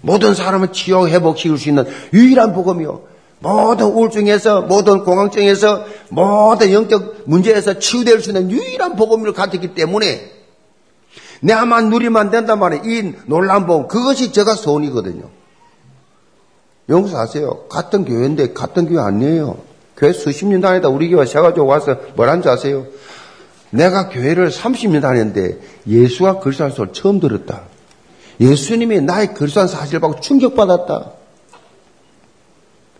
모든 0.00 0.34
사람을 0.34 0.72
치유 0.72 1.08
회복시킬 1.08 1.58
수 1.58 1.68
있는 1.68 1.86
유일한 2.12 2.52
복음이요. 2.52 3.14
모든 3.40 3.86
우울증에서, 3.86 4.62
모든 4.62 5.04
공황증에서, 5.04 5.84
모든 6.10 6.72
영적 6.72 7.24
문제에서 7.26 7.78
치유될 7.78 8.20
수 8.22 8.30
있는 8.30 8.50
유일한 8.50 8.96
복음을 8.96 9.32
가졌기 9.32 9.74
때문에 9.74 10.30
내가만 11.40 11.90
누리면 11.90 12.30
된단 12.30 12.58
말이에요. 12.58 12.82
이 12.84 13.14
놀라운 13.26 13.66
복음. 13.66 13.88
그것이 13.88 14.32
제가 14.32 14.54
소원이거든요. 14.54 15.28
용서하세요. 16.88 17.66
같은 17.68 18.04
교회인데 18.04 18.52
같은 18.52 18.86
교회 18.86 19.00
아니에요. 19.00 19.56
교회 19.96 20.12
수십 20.12 20.46
년 20.46 20.60
다니다 20.60 20.88
우리 20.88 21.08
교회 21.08 21.24
세가지고 21.24 21.66
와서 21.66 21.96
뭐라는지 22.16 22.48
아세요? 22.48 22.86
내가 23.70 24.08
교회를 24.08 24.50
30년 24.50 25.02
다녔는데 25.02 25.58
예수가 25.86 26.40
글수한 26.40 26.70
소리 26.70 26.92
처음 26.92 27.20
들었다. 27.20 27.62
예수님이 28.40 29.00
나의 29.00 29.34
글수한 29.34 29.68
사실을 29.68 30.00
보고 30.00 30.20
충격받았다. 30.20 31.12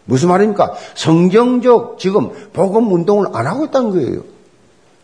무슨 0.07 0.29
말입니까? 0.29 0.75
성경적 0.95 1.99
지금 1.99 2.31
복음 2.53 2.93
운동을 2.93 3.29
안 3.33 3.47
하고 3.47 3.67
있다는 3.67 3.91
거예요. 3.91 4.34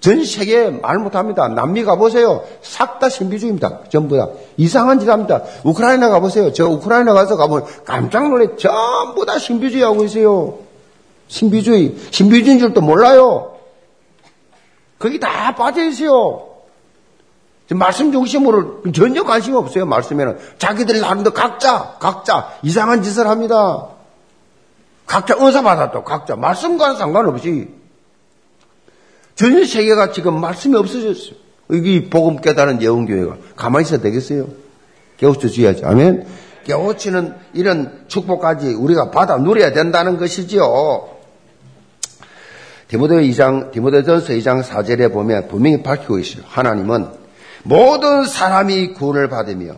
전 0.01 0.25
세계에 0.25 0.71
말 0.71 0.99
못합니다. 0.99 1.49
남미 1.49 1.85
가보세요. 1.85 2.43
싹 2.63 2.99
다 2.99 3.09
신비주의입니다. 3.09 3.81
전부 3.91 4.17
다. 4.17 4.29
이상한 4.57 4.99
짓 4.99 5.09
합니다. 5.09 5.43
우크라이나 5.63 6.09
가보세요. 6.09 6.53
저 6.53 6.67
우크라이나 6.69 7.13
가서 7.13 7.37
가보면 7.37 7.67
깜짝 7.85 8.29
놀래. 8.29 8.57
전부 8.57 9.27
다 9.27 9.39
신비주의 9.39 9.83
하고 9.83 10.05
있어요. 10.05 10.59
신비주의. 11.29 11.97
신비주의인 12.11 12.59
줄도 12.59 12.81
몰라요. 12.81 13.57
거기 14.99 15.21
다 15.21 15.55
빠져있어요. 15.55 16.47
말씀 17.73 18.11
중심으로 18.11 18.83
전혀 18.93 19.23
관심 19.23 19.55
없어요. 19.55 19.87
말씀에는. 19.87 20.39
자기들 20.59 21.01
나름대로 21.01 21.33
각자, 21.33 21.97
각자 22.01 22.51
이상한 22.63 23.03
짓을 23.03 23.29
합니다. 23.29 23.87
각자 25.07 25.37
은사 25.39 25.63
받았다. 25.63 26.03
각자. 26.05 26.37
말씀과는 26.37 26.97
상관없이. 26.97 27.80
전 29.41 29.65
세계가 29.65 30.13
지금 30.13 30.39
말씀이 30.39 30.77
없어졌어요. 30.77 31.35
여기 31.71 32.11
복음 32.11 32.43
깨달은 32.43 32.83
예언교회가 32.83 33.39
가만히 33.57 33.87
있어야 33.87 33.99
되겠어요? 33.99 34.49
깨우쳐 35.17 35.49
줘야지. 35.49 35.83
아멘. 35.87 36.27
깨우치는 36.65 37.35
이런 37.55 38.05
축복까지 38.07 38.75
우리가 38.75 39.11
받아 39.11 39.39
누려야 39.39 39.73
된다는 39.73 40.19
것이지요. 40.19 41.09
디모데 42.89 43.23
2장, 43.23 43.71
디모데전서 43.71 44.35
2장 44.35 44.63
4절에 44.63 45.11
보면 45.11 45.49
분명히 45.49 45.83
밝히고 45.83 46.19
있어요. 46.19 46.43
하나님은 46.47 47.09
모든 47.63 48.25
사람이 48.25 48.93
구원을 48.93 49.31
받으며 49.31 49.77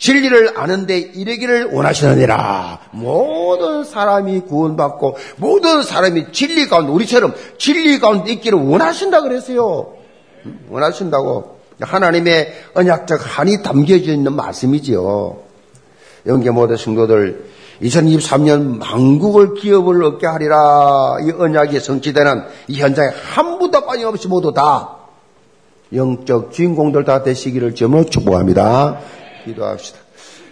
진리를 0.00 0.58
아는데 0.58 0.98
이르기를 0.98 1.72
원하시느니라. 1.72 2.80
모든 2.92 3.84
사람이 3.84 4.40
구원받고 4.40 5.16
모든 5.36 5.82
사람이 5.82 6.32
진리 6.32 6.66
가운데 6.68 6.90
우리처럼 6.90 7.34
진리 7.58 8.00
가운데 8.00 8.32
있기를 8.32 8.58
원하신다 8.58 9.20
그랬어요. 9.20 9.92
원하신다고 10.70 11.60
하나님의 11.80 12.52
언약적 12.74 13.20
한이 13.22 13.62
담겨져 13.62 14.12
있는 14.12 14.32
말씀이지요. 14.32 15.36
영계 16.26 16.50
모든 16.50 16.76
성도들 16.76 17.44
2023년 17.82 18.78
만국을 18.78 19.54
기업을 19.54 20.02
얻게 20.04 20.26
하리라 20.26 21.16
이 21.26 21.30
언약이 21.30 21.78
성취되는 21.78 22.44
이 22.68 22.80
현장에 22.80 23.08
한 23.34 23.58
분도 23.58 23.84
빠짐없이 23.84 24.28
모두 24.28 24.52
다 24.52 24.96
영적 25.92 26.52
주인공들 26.52 27.04
다 27.04 27.22
되시기를 27.22 27.74
점으로 27.74 28.04
축복합니다. 28.04 28.98
기도합시다. 29.44 29.98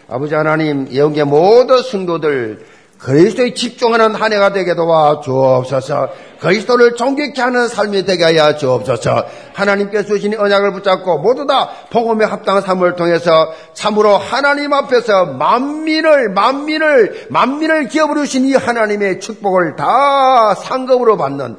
아버지 0.08 0.34
하나님, 0.34 0.94
영계 0.94 1.24
모든 1.24 1.82
성도들 1.82 2.64
그리스도에 2.98 3.54
집중하는 3.54 4.14
한 4.16 4.32
해가 4.32 4.52
되게 4.52 4.74
도와 4.74 5.20
주옵소서. 5.20 6.08
그리스도를 6.40 6.96
존경케 6.96 7.40
하는 7.40 7.68
삶이 7.68 8.04
되게 8.04 8.24
하여 8.24 8.56
주옵소서. 8.56 9.24
하나님께 9.54 10.04
주신 10.04 10.38
언약을 10.38 10.72
붙잡고 10.72 11.18
모두 11.18 11.46
다 11.46 11.68
복음에 11.90 12.24
합당한 12.24 12.62
삶을 12.62 12.96
통해서 12.96 13.52
참으로 13.72 14.16
하나님 14.16 14.72
앞에서 14.72 15.26
만민을 15.26 16.30
만민을 16.30 17.26
만민을 17.30 17.88
주신 17.88 18.46
이 18.46 18.54
하나님의 18.54 19.20
축복을 19.20 19.76
다 19.76 20.54
상급으로 20.54 21.16
받는 21.16 21.56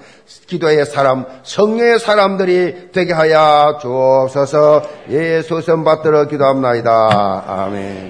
기도의 0.47 0.85
사람, 0.85 1.25
성령의 1.43 1.99
사람들이 1.99 2.89
되게 2.91 3.13
하여 3.13 3.79
주옵소서. 3.81 4.83
예수 5.09 5.61
선 5.61 5.83
받들어 5.83 6.27
기도합나이다. 6.27 7.43
아멘. 7.47 8.09